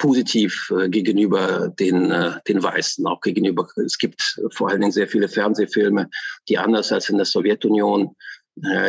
positiv 0.00 0.72
äh, 0.76 0.88
gegenüber 0.88 1.68
den, 1.68 2.12
den 2.48 2.62
Weißen, 2.62 3.06
auch 3.06 3.20
gegenüber, 3.20 3.68
es 3.84 3.98
gibt 3.98 4.40
vor 4.52 4.70
allen 4.70 4.80
Dingen 4.80 4.92
sehr 4.92 5.06
viele 5.06 5.28
Fernsehfilme, 5.28 6.08
die 6.48 6.58
anders 6.58 6.90
als 6.90 7.08
in 7.08 7.16
der 7.16 7.26
Sowjetunion 7.26 8.16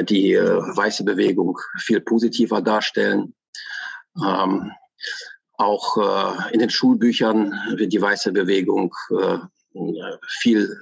die 0.10 0.36
weiße 0.36 1.06
Bewegung 1.06 1.58
viel 1.78 2.02
positiver 2.02 2.62
darstellen. 2.62 3.34
Ähm, 4.17 4.71
auch 5.54 6.50
in 6.52 6.60
den 6.60 6.69
Schulbüchern 6.69 7.54
wird 7.78 7.93
die 7.93 8.02
weiße 8.02 8.34
Bewegung 8.34 8.93
viel, 10.28 10.76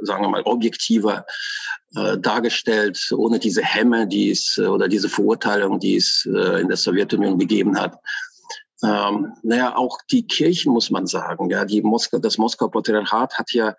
sagen 0.00 0.24
wir 0.24 0.28
mal, 0.28 0.42
objektiver 0.42 1.24
äh, 1.94 2.16
dargestellt, 2.18 3.12
ohne 3.14 3.38
diese 3.38 3.62
Hemme, 3.62 4.06
die 4.06 4.30
es 4.30 4.56
äh, 4.56 4.66
oder 4.66 4.88
diese 4.88 5.10
Verurteilung, 5.10 5.78
die 5.78 5.96
es 5.96 6.26
äh, 6.26 6.60
in 6.60 6.68
der 6.68 6.78
Sowjetunion 6.78 7.38
gegeben 7.38 7.78
hat. 7.78 7.98
Ähm, 8.84 9.32
naja, 9.42 9.76
auch 9.76 9.98
die 10.10 10.26
Kirchen 10.26 10.72
muss 10.72 10.90
man 10.90 11.06
sagen. 11.06 11.50
Ja, 11.50 11.64
die 11.64 11.82
Moskau, 11.82 12.18
das 12.18 12.38
Moskauer 12.38 12.70
Patriarchat 12.70 13.38
hat 13.38 13.52
ja 13.52 13.76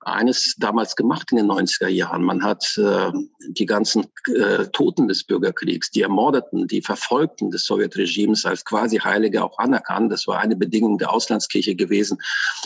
eines 0.00 0.54
damals 0.58 0.96
gemacht 0.96 1.30
in 1.30 1.38
den 1.38 1.46
90er 1.46 1.88
Jahren. 1.88 2.22
Man 2.22 2.42
hat 2.42 2.76
äh, 2.78 3.10
die 3.48 3.66
ganzen 3.66 4.06
äh, 4.34 4.66
Toten 4.72 5.08
des 5.08 5.24
Bürgerkriegs, 5.24 5.90
die 5.90 6.02
Ermordeten, 6.02 6.68
die 6.68 6.82
Verfolgten 6.82 7.50
des 7.50 7.64
Sowjetregimes 7.64 8.44
als 8.44 8.64
quasi 8.64 8.98
Heilige 8.98 9.42
auch 9.42 9.58
anerkannt. 9.58 10.12
Das 10.12 10.26
war 10.26 10.38
eine 10.38 10.56
Bedingung 10.56 10.98
der 10.98 11.12
Auslandskirche 11.12 11.74
gewesen 11.74 12.18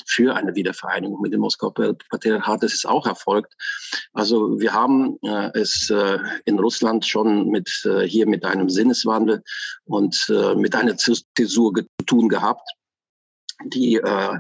für 0.07 0.35
eine 0.35 0.55
Wiedervereinigung 0.55 1.21
mit 1.21 1.33
dem 1.33 1.41
Moskauer 1.41 1.75
Patriarchat. 2.11 2.63
Das 2.63 2.75
ist 2.75 2.87
auch 2.87 3.07
erfolgt. 3.07 3.55
Also 4.13 4.61
wir 4.61 4.73
haben 4.73 5.19
äh, 5.23 5.51
es 5.55 5.91
äh, 5.91 6.19
in 6.45 6.59
Russland 6.59 7.07
schon 7.07 7.49
mit 7.49 7.83
äh, 7.85 8.07
hier 8.07 8.27
mit 8.27 8.45
einem 8.45 8.69
Sinneswandel 8.69 9.43
und 9.85 10.27
äh, 10.29 10.55
mit 10.55 10.75
einer 10.75 10.97
Zäsur 10.97 11.73
zu 11.83 12.07
tun 12.07 12.29
gehabt, 12.29 12.69
die, 13.65 13.97
äh, 13.97 14.39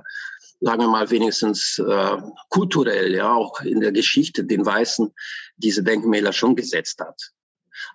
sagen 0.61 0.83
wir 0.83 0.89
mal, 0.89 1.11
wenigstens 1.11 1.79
äh, 1.79 2.17
kulturell, 2.49 3.15
ja, 3.15 3.33
auch 3.33 3.61
in 3.61 3.81
der 3.81 3.93
Geschichte 3.93 4.45
den 4.45 4.65
Weißen 4.65 5.13
diese 5.57 5.83
Denkmäler 5.83 6.33
schon 6.33 6.57
gesetzt 6.57 7.01
hat. 7.01 7.33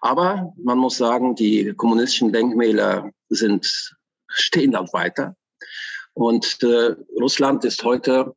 Aber 0.02 0.54
man 0.58 0.78
muss 0.78 0.98
sagen, 0.98 1.36
die 1.36 1.74
kommunistischen 1.74 2.32
Denkmäler 2.32 3.12
sind, 3.30 3.96
stehen 4.28 4.72
dann 4.72 4.92
weiter. 4.94 5.36
Und 6.14 6.62
äh, 6.64 6.96
Russland 7.20 7.66
ist 7.66 7.84
heute 7.84 8.34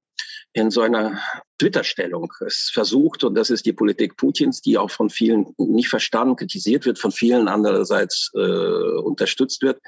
in 0.56 0.70
so 0.70 0.80
einer 0.80 1.20
Twitter-Stellung. 1.58 2.32
Es 2.46 2.70
versucht, 2.72 3.24
und 3.24 3.34
das 3.34 3.50
ist 3.50 3.66
die 3.66 3.74
Politik 3.74 4.16
Putins, 4.16 4.62
die 4.62 4.78
auch 4.78 4.90
von 4.90 5.10
vielen 5.10 5.54
nicht 5.58 5.88
verstanden, 5.88 6.36
kritisiert 6.36 6.86
wird, 6.86 6.98
von 6.98 7.12
vielen 7.12 7.46
andererseits 7.46 8.30
äh, 8.34 8.38
unterstützt 8.38 9.60
wird, 9.60 9.78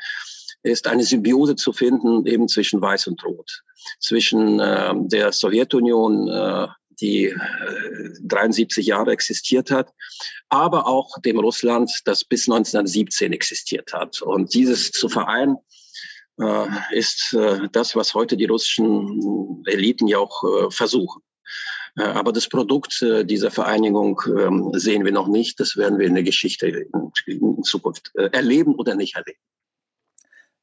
ist 0.63 0.87
eine 0.87 1.05
Symbiose 1.05 1.57
zu 1.57 1.73
finden 1.73 2.27
eben 2.27 2.49
zwischen 2.49 2.81
Weiß 2.81 3.07
und 3.07 3.25
Rot, 3.25 3.63
zwischen 4.01 4.61
äh, 4.61 4.93
der 4.97 5.33
Sowjetunion, 5.33 6.29
äh, 6.29 6.69
die 7.01 7.27
äh, 7.27 7.37
73 8.23 8.87
Jahre 8.87 9.13
existiert 9.13 9.71
hat, 9.71 9.93
aber 10.49 10.87
auch 10.87 11.19
dem 11.25 11.39
Russland, 11.39 11.91
das 12.05 12.25
bis 12.25 12.49
1917 12.49 13.33
existiert 13.33 13.93
hat. 13.93 14.21
Und 14.23 14.53
dieses 14.55 14.91
zu 14.91 15.09
vereinen, 15.09 15.57
äh, 16.41 16.67
ist 16.93 17.35
äh, 17.35 17.69
das, 17.73 17.97
was 17.97 18.15
heute 18.15 18.37
die 18.37 18.47
russischen 18.47 19.63
Eliten 19.67 20.07
ja 20.07 20.19
auch 20.19 20.45
äh, 20.45 20.71
versuchen. 20.71 21.23
Äh, 21.97 22.03
aber 22.03 22.33
das 22.33 22.49
Produkt 22.49 23.03
äh, 23.03 23.25
dieser 23.25 23.51
Vereinigung 23.51 24.21
ähm, 24.27 24.71
sehen 24.75 25.05
wir 25.05 25.13
noch 25.13 25.29
nicht. 25.29 25.59
Das 25.59 25.77
werden 25.77 25.99
wir 25.99 26.07
in 26.07 26.15
der 26.15 26.23
Geschichte 26.23 26.87
in 27.27 27.63
Zukunft 27.63 28.13
äh, 28.15 28.31
erleben 28.33 28.75
oder 28.77 28.95
nicht 28.95 29.17
erleben. 29.17 29.41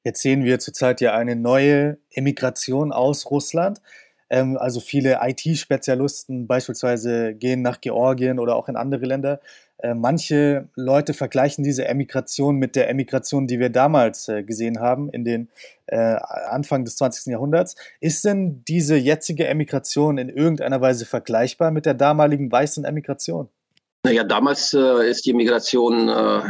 Jetzt 0.05 0.21
sehen 0.21 0.43
wir 0.43 0.59
zurzeit 0.59 1.01
ja 1.01 1.15
eine 1.15 1.35
neue 1.35 1.97
Emigration 2.11 2.91
aus 2.91 3.31
Russland. 3.31 3.81
Ähm, 4.29 4.55
also 4.55 4.79
viele 4.79 5.17
IT-Spezialisten 5.19 6.45
beispielsweise 6.45 7.33
gehen 7.33 7.63
nach 7.63 7.81
Georgien 7.81 8.37
oder 8.37 8.55
auch 8.55 8.69
in 8.69 8.75
andere 8.75 9.03
Länder. 9.03 9.39
Äh, 9.79 9.95
manche 9.95 10.69
Leute 10.75 11.15
vergleichen 11.15 11.63
diese 11.63 11.87
Emigration 11.87 12.57
mit 12.57 12.75
der 12.75 12.87
Emigration, 12.87 13.47
die 13.47 13.59
wir 13.59 13.71
damals 13.71 14.27
äh, 14.27 14.43
gesehen 14.43 14.79
haben, 14.79 15.09
in 15.09 15.25
den 15.25 15.49
äh, 15.87 15.97
Anfang 15.97 16.85
des 16.85 16.97
20. 16.97 17.31
Jahrhunderts. 17.31 17.75
Ist 17.99 18.23
denn 18.25 18.63
diese 18.67 18.97
jetzige 18.97 19.47
Emigration 19.47 20.19
in 20.19 20.29
irgendeiner 20.29 20.81
Weise 20.81 21.07
vergleichbar 21.07 21.71
mit 21.71 21.87
der 21.87 21.95
damaligen 21.95 22.51
weißen 22.51 22.85
Emigration? 22.85 23.49
Naja, 24.05 24.23
damals 24.23 24.71
äh, 24.71 25.09
ist 25.09 25.25
die 25.25 25.33
Migration 25.33 26.09
äh, 26.09 26.41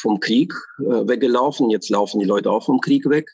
vom 0.00 0.20
Krieg 0.20 0.54
äh, 0.78 1.08
weggelaufen. 1.08 1.68
Jetzt 1.70 1.90
laufen 1.90 2.20
die 2.20 2.24
Leute 2.24 2.52
auch 2.52 2.64
vom 2.64 2.80
Krieg 2.80 3.10
weg. 3.10 3.32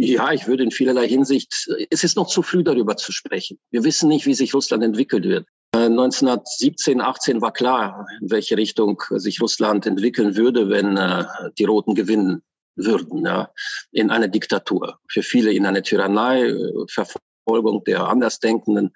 Ja, 0.00 0.32
ich 0.32 0.48
würde 0.48 0.64
in 0.64 0.72
vielerlei 0.72 1.06
Hinsicht, 1.06 1.68
es 1.90 2.02
ist 2.02 2.16
noch 2.16 2.26
zu 2.26 2.42
früh 2.42 2.64
darüber 2.64 2.96
zu 2.96 3.12
sprechen. 3.12 3.60
Wir 3.70 3.84
wissen 3.84 4.08
nicht, 4.08 4.26
wie 4.26 4.34
sich 4.34 4.52
Russland 4.54 4.82
entwickelt 4.82 5.22
wird. 5.22 5.46
1917, 5.72 6.98
äh, 6.98 7.02
18 7.04 7.40
war 7.40 7.52
klar, 7.52 8.08
in 8.20 8.28
welche 8.32 8.56
Richtung 8.56 9.00
sich 9.10 9.40
Russland 9.40 9.86
entwickeln 9.86 10.34
würde, 10.34 10.68
wenn 10.68 10.96
äh, 10.96 11.24
die 11.56 11.64
Roten 11.64 11.94
gewinnen 11.94 12.42
würden. 12.74 13.24
Ja, 13.24 13.52
in 13.92 14.10
einer 14.10 14.26
Diktatur. 14.26 14.98
Für 15.08 15.22
viele 15.22 15.52
in 15.52 15.64
einer 15.64 15.84
Tyrannei, 15.84 16.48
äh, 16.48 16.72
Verfolgung 16.88 17.84
der 17.84 18.08
Andersdenkenden 18.08 18.92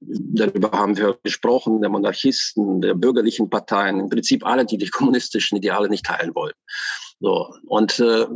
darüber 0.00 0.72
haben 0.72 0.96
wir 0.96 1.18
gesprochen, 1.22 1.80
der 1.80 1.90
Monarchisten, 1.90 2.80
der 2.80 2.94
bürgerlichen 2.94 3.50
Parteien, 3.50 4.00
im 4.00 4.08
Prinzip 4.08 4.44
alle, 4.44 4.66
die 4.66 4.78
die 4.78 4.88
kommunistischen 4.88 5.58
Ideale 5.58 5.88
nicht 5.88 6.06
teilen 6.06 6.34
wollten. 6.34 6.58
So. 7.20 7.54
Und 7.66 7.98
äh, 7.98 8.26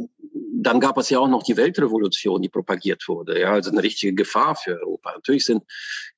dann 0.62 0.80
gab 0.80 0.96
es 0.98 1.10
ja 1.10 1.18
auch 1.18 1.28
noch 1.28 1.42
die 1.42 1.56
Weltrevolution, 1.56 2.40
die 2.42 2.48
propagiert 2.48 3.06
wurde. 3.08 3.40
Ja, 3.40 3.52
also 3.52 3.70
eine 3.70 3.82
richtige 3.82 4.14
Gefahr 4.14 4.54
für 4.54 4.78
Europa. 4.80 5.12
Natürlich 5.12 5.44
sind 5.44 5.62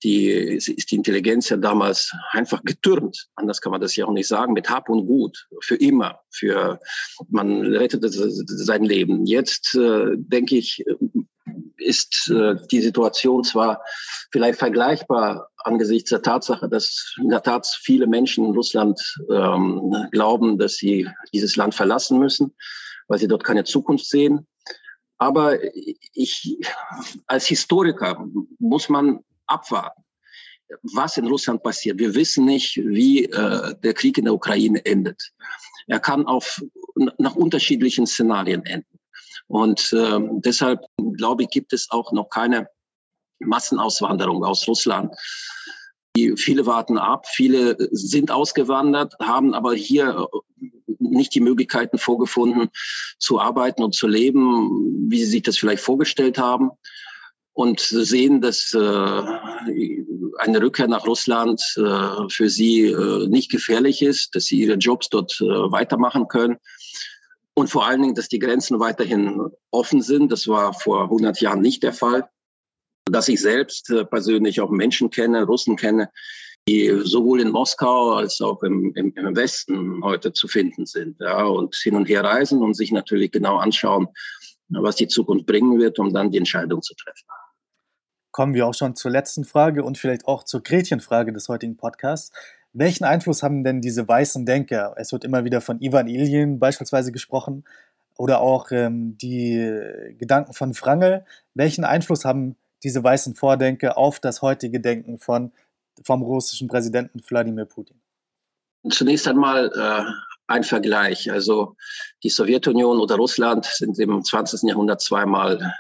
die, 0.02 0.28
ist 0.28 0.90
die 0.90 0.96
Intelligenz 0.96 1.48
ja 1.48 1.56
damals 1.56 2.12
einfach 2.30 2.62
getürmt. 2.62 3.28
Anders 3.34 3.60
kann 3.60 3.72
man 3.72 3.80
das 3.80 3.96
ja 3.96 4.06
auch 4.06 4.12
nicht 4.12 4.28
sagen. 4.28 4.52
Mit 4.52 4.68
Hab 4.68 4.88
und 4.88 5.06
Gut. 5.06 5.46
Für 5.60 5.76
immer. 5.76 6.20
Für, 6.30 6.80
man 7.28 7.62
rettete 7.62 8.08
sein 8.10 8.84
Leben. 8.84 9.26
Jetzt, 9.26 9.74
äh, 9.74 10.10
denke 10.16 10.56
ich, 10.56 10.84
ist 11.82 12.30
äh, 12.30 12.56
die 12.70 12.80
Situation 12.80 13.44
zwar 13.44 13.82
vielleicht 14.30 14.58
vergleichbar 14.58 15.48
angesichts 15.58 16.10
der 16.10 16.22
Tatsache, 16.22 16.68
dass 16.68 17.14
in 17.20 17.28
der 17.28 17.42
Tat 17.42 17.66
viele 17.66 18.06
Menschen 18.06 18.44
in 18.46 18.54
Russland 18.54 19.00
ähm, 19.30 20.08
glauben, 20.10 20.58
dass 20.58 20.74
sie 20.76 21.08
dieses 21.32 21.56
Land 21.56 21.74
verlassen 21.74 22.18
müssen, 22.18 22.54
weil 23.08 23.18
sie 23.18 23.28
dort 23.28 23.44
keine 23.44 23.64
Zukunft 23.64 24.06
sehen. 24.06 24.46
Aber 25.18 25.58
ich, 26.14 26.58
als 27.26 27.46
Historiker 27.46 28.26
muss 28.58 28.88
man 28.88 29.20
abwarten, 29.46 30.02
was 30.94 31.16
in 31.16 31.26
Russland 31.26 31.62
passiert. 31.62 31.98
Wir 31.98 32.14
wissen 32.14 32.44
nicht, 32.44 32.76
wie 32.76 33.26
äh, 33.26 33.74
der 33.82 33.94
Krieg 33.94 34.18
in 34.18 34.24
der 34.24 34.34
Ukraine 34.34 34.84
endet. 34.84 35.32
Er 35.86 36.00
kann 36.00 36.26
auf, 36.26 36.62
nach 37.18 37.36
unterschiedlichen 37.36 38.06
Szenarien 38.06 38.64
enden. 38.64 38.91
Und 39.48 39.92
äh, 39.92 40.18
deshalb, 40.44 40.80
glaube 41.16 41.44
ich, 41.44 41.48
gibt 41.50 41.72
es 41.72 41.88
auch 41.90 42.12
noch 42.12 42.28
keine 42.28 42.68
Massenauswanderung 43.40 44.44
aus 44.44 44.66
Russland. 44.66 45.14
Die, 46.16 46.36
viele 46.36 46.66
warten 46.66 46.98
ab, 46.98 47.26
viele 47.26 47.76
sind 47.90 48.30
ausgewandert, 48.30 49.14
haben 49.20 49.54
aber 49.54 49.74
hier 49.74 50.28
äh, 50.60 50.66
nicht 50.98 51.34
die 51.34 51.40
Möglichkeiten 51.40 51.98
vorgefunden, 51.98 52.68
zu 53.18 53.40
arbeiten 53.40 53.82
und 53.82 53.94
zu 53.94 54.06
leben, 54.06 55.10
wie 55.10 55.18
sie 55.18 55.30
sich 55.30 55.42
das 55.42 55.58
vielleicht 55.58 55.82
vorgestellt 55.82 56.38
haben. 56.38 56.70
Und 57.54 57.80
sehen, 57.80 58.40
dass 58.40 58.72
äh, 58.72 58.78
eine 60.38 60.62
Rückkehr 60.62 60.88
nach 60.88 61.06
Russland 61.06 61.60
äh, 61.76 62.28
für 62.30 62.48
sie 62.48 62.86
äh, 62.86 63.26
nicht 63.28 63.50
gefährlich 63.50 64.00
ist, 64.00 64.34
dass 64.34 64.44
sie 64.46 64.60
ihre 64.60 64.76
Jobs 64.76 65.10
dort 65.10 65.38
äh, 65.42 65.44
weitermachen 65.44 66.28
können. 66.28 66.56
Und 67.54 67.68
vor 67.68 67.86
allen 67.86 68.02
Dingen, 68.02 68.14
dass 68.14 68.28
die 68.28 68.38
Grenzen 68.38 68.80
weiterhin 68.80 69.50
offen 69.70 70.00
sind. 70.00 70.32
Das 70.32 70.48
war 70.48 70.72
vor 70.72 71.04
100 71.04 71.40
Jahren 71.40 71.60
nicht 71.60 71.82
der 71.82 71.92
Fall 71.92 72.28
dass 73.06 73.28
ich 73.28 73.40
selbst 73.40 73.90
äh, 73.90 74.04
persönlich 74.04 74.60
auch 74.60 74.70
Menschen 74.70 75.10
kenne, 75.10 75.44
Russen 75.44 75.76
kenne, 75.76 76.10
die 76.68 77.00
sowohl 77.02 77.40
in 77.40 77.50
Moskau 77.50 78.12
als 78.12 78.40
auch 78.40 78.62
im, 78.62 78.92
im, 78.94 79.12
im 79.16 79.36
Westen 79.36 80.02
heute 80.04 80.32
zu 80.32 80.46
finden 80.46 80.86
sind 80.86 81.18
ja, 81.20 81.44
und 81.44 81.74
hin 81.74 81.96
und 81.96 82.08
her 82.08 82.22
reisen 82.22 82.62
und 82.62 82.74
sich 82.74 82.92
natürlich 82.92 83.32
genau 83.32 83.56
anschauen, 83.56 84.08
was 84.68 84.96
die 84.96 85.08
Zukunft 85.08 85.46
bringen 85.46 85.78
wird, 85.80 85.98
um 85.98 86.14
dann 86.14 86.30
die 86.30 86.38
Entscheidung 86.38 86.80
zu 86.82 86.94
treffen. 86.94 87.26
Kommen 88.30 88.54
wir 88.54 88.66
auch 88.66 88.74
schon 88.74 88.94
zur 88.94 89.10
letzten 89.10 89.44
Frage 89.44 89.82
und 89.82 89.98
vielleicht 89.98 90.26
auch 90.26 90.44
zur 90.44 90.62
Gretchenfrage 90.62 91.32
des 91.32 91.48
heutigen 91.48 91.76
Podcasts. 91.76 92.30
Welchen 92.72 93.04
Einfluss 93.04 93.42
haben 93.42 93.64
denn 93.64 93.80
diese 93.80 94.06
weißen 94.06 94.46
Denker? 94.46 94.94
Es 94.96 95.12
wird 95.12 95.24
immer 95.24 95.44
wieder 95.44 95.60
von 95.60 95.80
Ivan 95.80 96.08
Ilyin 96.08 96.58
beispielsweise 96.58 97.12
gesprochen 97.12 97.64
oder 98.16 98.40
auch 98.40 98.70
ähm, 98.70 99.18
die 99.18 100.14
Gedanken 100.18 100.54
von 100.54 100.74
Frangel. 100.74 101.24
Welchen 101.54 101.84
Einfluss 101.84 102.24
haben 102.24 102.56
diese 102.82 103.02
weißen 103.02 103.34
Vordenke 103.34 103.96
auf 103.96 104.20
das 104.20 104.42
heutige 104.42 104.80
Denken 104.80 105.18
von, 105.18 105.52
vom 106.04 106.22
russischen 106.22 106.68
Präsidenten 106.68 107.20
Wladimir 107.28 107.66
Putin? 107.66 108.00
Zunächst 108.90 109.28
einmal 109.28 109.70
äh, 109.74 110.10
ein 110.46 110.64
Vergleich. 110.64 111.30
Also 111.30 111.76
die 112.22 112.30
Sowjetunion 112.30 112.98
oder 112.98 113.16
Russland 113.16 113.64
sind 113.66 113.98
im 113.98 114.24
20. 114.24 114.62
Jahrhundert 114.68 115.00
zweimal, 115.00 115.74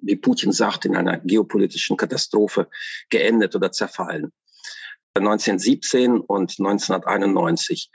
wie 0.00 0.16
Putin 0.16 0.52
sagt, 0.52 0.86
in 0.86 0.96
einer 0.96 1.18
geopolitischen 1.18 1.96
Katastrophe 1.96 2.68
geendet 3.10 3.54
oder 3.54 3.70
zerfallen. 3.72 4.32
1917 5.16 6.20
und 6.20 6.56
1991. 6.58 7.90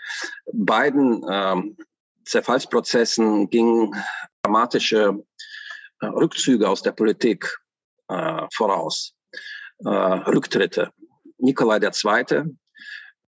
Beiden 0.51 1.25
ähm, 1.29 1.77
Zerfallsprozessen 2.25 3.49
gingen 3.49 3.95
dramatische 4.41 5.23
äh, 6.01 6.05
Rückzüge 6.07 6.69
aus 6.69 6.81
der 6.81 6.91
Politik 6.91 7.57
äh, 8.09 8.41
voraus. 8.53 9.13
Äh, 9.79 9.89
Rücktritte. 9.89 10.91
Nikolai 11.37 11.79
II., 11.79 12.55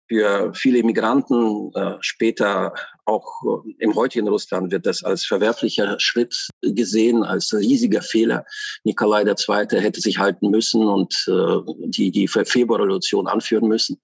für 0.07 0.53
viele 0.53 0.83
Migranten, 0.83 1.71
äh, 1.73 1.97
später 1.99 2.73
auch 3.05 3.63
äh, 3.65 3.73
im 3.79 3.95
heutigen 3.95 4.27
Russland 4.27 4.71
wird 4.71 4.85
das 4.85 5.03
als 5.03 5.25
verwerflicher 5.25 5.99
Schritt 5.99 6.47
gesehen, 6.61 7.23
als 7.23 7.53
riesiger 7.53 8.01
Fehler. 8.01 8.45
Nikolai 8.83 9.23
II. 9.23 9.81
hätte 9.81 10.01
sich 10.01 10.17
halten 10.17 10.49
müssen 10.49 10.87
und 10.87 11.13
äh, 11.27 11.87
die, 11.87 12.11
die 12.11 12.27
Februarrevolution 12.27 13.27
anführen 13.27 13.67
müssen. 13.67 14.01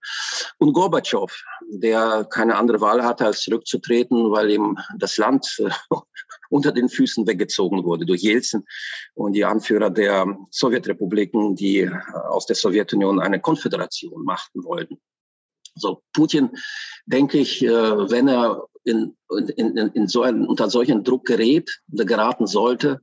Und 0.57 0.73
Gorbatschow, 0.73 1.31
der 1.69 2.27
keine 2.29 2.55
andere 2.55 2.81
Wahl 2.81 3.03
hatte, 3.03 3.25
als 3.25 3.41
zurückzutreten, 3.41 4.31
weil 4.31 4.51
ihm 4.51 4.77
das 4.97 5.17
Land 5.17 5.61
unter 6.49 6.71
den 6.71 6.89
Füßen 6.89 7.25
weggezogen 7.25 7.83
wurde 7.83 8.05
durch 8.05 8.21
Jelzin 8.21 8.63
und 9.15 9.33
die 9.33 9.45
Anführer 9.45 9.89
der 9.89 10.25
Sowjetrepubliken, 10.51 11.55
die 11.55 11.89
aus 12.29 12.45
der 12.45 12.55
Sowjetunion 12.55 13.19
eine 13.19 13.39
Konföderation 13.39 14.23
machten 14.23 14.63
wollten. 14.63 14.99
So 15.75 16.01
Putin, 16.13 16.51
denke 17.05 17.39
ich, 17.39 17.63
äh, 17.63 17.69
wenn 17.69 18.27
er 18.27 18.67
in, 18.83 19.15
in, 19.55 19.77
in 19.77 20.07
so 20.07 20.23
ein, 20.23 20.45
unter 20.45 20.69
solchen 20.69 21.03
Druck 21.03 21.25
gerät 21.25 21.81
oder 21.91 22.05
geraten 22.05 22.47
sollte, 22.47 23.01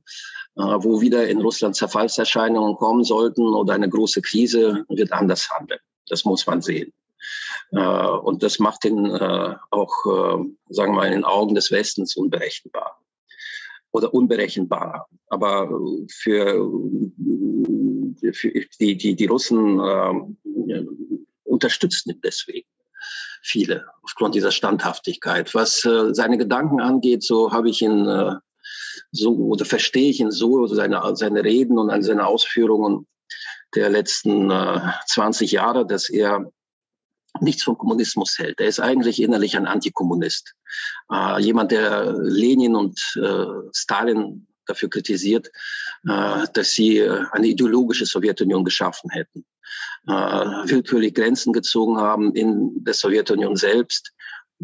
äh, 0.55 0.61
wo 0.61 1.01
wieder 1.01 1.27
in 1.27 1.41
Russland 1.41 1.75
Zerfallserscheinungen 1.75 2.75
kommen 2.75 3.03
sollten 3.03 3.53
oder 3.53 3.73
eine 3.73 3.89
große 3.89 4.21
Krise, 4.21 4.85
wird 4.89 5.11
anders 5.11 5.49
handeln. 5.49 5.79
Das 6.07 6.25
muss 6.25 6.45
man 6.45 6.61
sehen. 6.61 6.93
Und 7.71 8.43
das 8.43 8.59
macht 8.59 8.83
ihn 8.83 9.07
auch, 9.07 9.93
sagen 10.69 10.91
wir 10.91 10.97
mal, 10.97 11.05
in 11.05 11.13
den 11.13 11.23
Augen 11.23 11.55
des 11.55 11.71
Westens 11.71 12.17
unberechenbar 12.17 12.99
oder 13.91 14.13
unberechenbar. 14.13 15.07
Aber 15.27 15.69
für, 16.09 16.69
für 18.33 18.51
die, 18.79 18.97
die, 18.97 19.15
die 19.15 19.25
Russen 19.25 19.79
unterstützen 21.61 22.11
ihn 22.11 22.21
deswegen 22.23 22.67
viele 23.43 23.85
aufgrund 24.03 24.35
dieser 24.35 24.51
Standhaftigkeit. 24.51 25.53
Was 25.53 25.85
äh, 25.85 26.13
seine 26.13 26.37
Gedanken 26.37 26.79
angeht, 26.79 27.23
so 27.23 27.51
habe 27.51 27.69
ich 27.69 27.81
ihn 27.81 28.07
äh, 28.07 28.35
so 29.11 29.35
oder 29.35 29.65
verstehe 29.65 30.09
ich 30.09 30.19
ihn 30.19 30.31
so, 30.31 30.67
seine, 30.67 31.01
seine 31.15 31.43
Reden 31.43 31.77
und 31.77 32.03
seine 32.03 32.25
Ausführungen 32.25 33.07
der 33.75 33.89
letzten 33.89 34.51
äh, 34.51 34.79
20 35.07 35.51
Jahre, 35.51 35.85
dass 35.85 36.09
er 36.09 36.51
nichts 37.39 37.63
vom 37.63 37.77
Kommunismus 37.77 38.37
hält. 38.37 38.59
Er 38.59 38.67
ist 38.67 38.79
eigentlich 38.79 39.21
innerlich 39.21 39.55
ein 39.55 39.65
Antikommunist. 39.65 40.53
Äh, 41.11 41.41
jemand, 41.41 41.71
der 41.71 42.13
Lenin 42.13 42.75
und 42.75 42.99
äh, 43.15 43.45
Stalin 43.73 44.47
dafür 44.71 44.89
kritisiert, 44.89 45.47
äh, 46.07 46.45
dass 46.53 46.71
sie 46.71 46.99
äh, 46.99 47.25
eine 47.31 47.47
ideologische 47.47 48.05
Sowjetunion 48.05 48.63
geschaffen 48.63 49.09
hätten, 49.09 49.45
äh, 50.07 50.11
willkürlich 50.11 51.13
Grenzen 51.13 51.53
gezogen 51.53 51.97
haben 51.97 52.33
in 52.33 52.83
der 52.83 52.93
Sowjetunion 52.93 53.55
selbst 53.55 54.11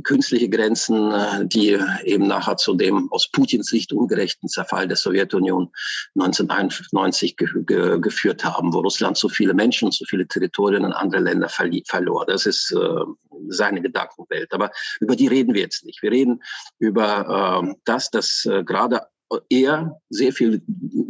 künstliche 0.03 0.49
Grenzen, 0.49 1.49
die 1.49 1.75
eben 2.03 2.27
nachher 2.27 2.57
zu 2.57 2.75
dem 2.75 3.11
aus 3.11 3.31
Putins 3.31 3.67
Sicht 3.67 3.91
ungerechten 3.91 4.47
Zerfall 4.47 4.87
der 4.87 4.97
Sowjetunion 4.97 5.71
1991 6.15 7.35
ge 7.35 7.47
ge 7.65 7.99
geführt 7.99 8.43
haben, 8.43 8.73
wo 8.73 8.79
Russland 8.81 9.17
so 9.17 9.27
viele 9.27 9.55
Menschen, 9.55 9.91
so 9.91 10.05
viele 10.05 10.27
Territorien 10.27 10.83
in 10.83 10.93
andere 10.93 11.21
Länder 11.21 11.49
verlor. 11.49 12.25
Das 12.27 12.45
ist 12.45 12.71
äh, 12.71 13.05
seine 13.49 13.81
Gedankenwelt. 13.81 14.53
Aber 14.53 14.71
über 14.99 15.15
die 15.15 15.27
reden 15.27 15.53
wir 15.53 15.61
jetzt 15.61 15.85
nicht. 15.85 16.01
Wir 16.01 16.11
reden 16.11 16.43
über 16.79 17.63
äh, 17.63 17.75
das, 17.85 18.11
dass 18.11 18.45
äh, 18.45 18.63
gerade 18.63 19.01
er 19.49 19.99
sehr 20.09 20.31
viel 20.31 20.61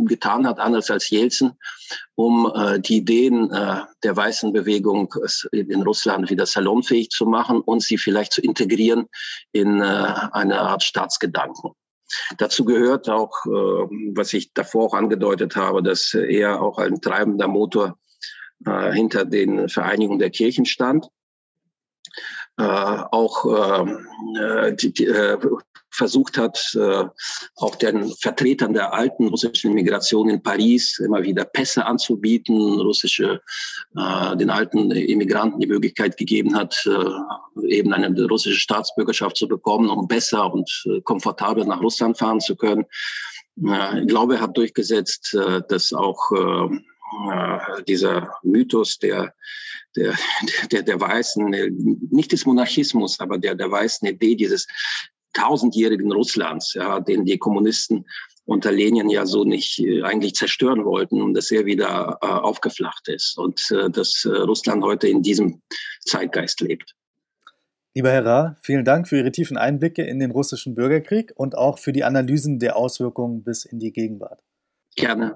getan 0.05 0.47
hat, 0.47 0.59
anders 0.59 0.89
als 0.89 1.09
Jelzin, 1.09 1.53
um 2.15 2.51
äh, 2.53 2.79
die 2.79 2.97
Ideen 2.97 3.51
äh, 3.51 3.81
der 4.03 4.15
weißen 4.15 4.53
Bewegung 4.53 5.13
in 5.51 5.81
Russland 5.83 6.29
wieder 6.29 6.45
salonfähig 6.45 7.09
zu 7.09 7.25
machen 7.25 7.61
und 7.61 7.83
sie 7.83 7.97
vielleicht 7.97 8.33
zu 8.33 8.41
integrieren 8.41 9.07
in 9.51 9.81
äh, 9.81 9.83
eine 9.83 10.59
Art 10.59 10.83
Staatsgedanken. 10.83 11.71
Dazu 12.37 12.65
gehört 12.65 13.09
auch, 13.09 13.45
äh, 13.45 13.49
was 14.15 14.33
ich 14.33 14.53
davor 14.53 14.85
auch 14.85 14.93
angedeutet 14.93 15.55
habe, 15.55 15.83
dass 15.83 16.13
er 16.13 16.61
auch 16.61 16.77
ein 16.77 17.01
treibender 17.01 17.47
Motor 17.47 17.97
äh, 18.65 18.91
hinter 18.93 19.25
den 19.25 19.69
Vereinigungen 19.69 20.19
der 20.19 20.29
Kirchen 20.29 20.65
stand. 20.65 21.07
Äh, 22.57 22.63
auch 22.63 23.45
ähm, 23.45 24.07
äh, 24.39 24.73
die, 24.73 25.05
äh, 25.05 25.37
versucht 25.97 26.37
hat, 26.37 26.59
äh, 26.75 27.05
auch 27.55 27.75
den 27.75 28.09
Vertretern 28.13 28.73
der 28.73 28.93
alten 28.93 29.27
russischen 29.27 29.71
Immigration 29.71 30.29
in 30.29 30.41
Paris 30.41 30.99
immer 30.99 31.23
wieder 31.23 31.43
Pässe 31.43 31.85
anzubieten, 31.85 32.79
russische, 32.79 33.41
äh, 33.97 34.37
den 34.37 34.49
alten 34.49 34.91
Immigranten 34.91 35.59
die 35.59 35.67
Möglichkeit 35.67 36.15
gegeben 36.15 36.55
hat, 36.55 36.85
äh, 36.85 37.67
eben 37.67 37.93
eine 37.93 38.27
russische 38.27 38.59
Staatsbürgerschaft 38.59 39.35
zu 39.35 39.47
bekommen, 39.47 39.89
um 39.89 40.07
besser 40.07 40.53
und 40.53 40.69
komfortabel 41.03 41.65
nach 41.65 41.81
Russland 41.81 42.17
fahren 42.17 42.39
zu 42.39 42.55
können. 42.55 42.85
Ich 43.55 44.07
glaube, 44.07 44.35
er 44.35 44.41
hat 44.41 44.55
durchgesetzt, 44.55 45.35
dass 45.69 45.91
auch 45.91 46.29
dieser 47.87 48.31
Mythos 48.43 48.99
der 48.99 49.33
der, 49.97 50.15
der, 50.71 50.83
der 50.83 51.01
weißen, 51.01 51.49
nicht 52.11 52.31
des 52.31 52.45
Monarchismus, 52.45 53.19
aber 53.19 53.37
der, 53.37 53.55
der 53.55 53.71
weißen 53.71 54.07
Idee 54.07 54.35
dieses 54.35 54.67
tausendjährigen 55.37 56.11
Russlands, 56.11 56.73
ja, 56.73 56.99
den 56.99 57.25
die 57.25 57.37
Kommunisten 57.37 58.05
unter 58.45 58.71
Lenin 58.71 59.09
ja 59.09 59.25
so 59.25 59.43
nicht 59.43 59.79
äh, 59.79 60.03
eigentlich 60.03 60.33
zerstören 60.33 60.85
wollten 60.85 61.21
und 61.21 61.33
dass 61.33 61.51
er 61.51 61.65
wieder 61.65 62.17
äh, 62.21 62.25
aufgeflacht 62.25 63.07
ist 63.09 63.37
und 63.37 63.61
äh, 63.71 63.89
dass 63.89 64.25
äh, 64.25 64.29
Russland 64.29 64.83
heute 64.83 65.07
in 65.07 65.21
diesem 65.21 65.61
Zeitgeist 66.05 66.61
lebt. 66.61 66.95
Lieber 67.93 68.11
Herr 68.11 68.25
Ra, 68.25 68.57
vielen 68.61 68.85
Dank 68.85 69.07
für 69.07 69.17
Ihre 69.17 69.31
tiefen 69.31 69.57
Einblicke 69.57 70.03
in 70.03 70.19
den 70.19 70.31
russischen 70.31 70.75
Bürgerkrieg 70.75 71.33
und 71.35 71.57
auch 71.57 71.77
für 71.79 71.91
die 71.91 72.03
Analysen 72.03 72.59
der 72.59 72.77
Auswirkungen 72.77 73.43
bis 73.43 73.65
in 73.65 73.79
die 73.79 73.91
Gegenwart. 73.91 74.41
Gerne. 74.95 75.35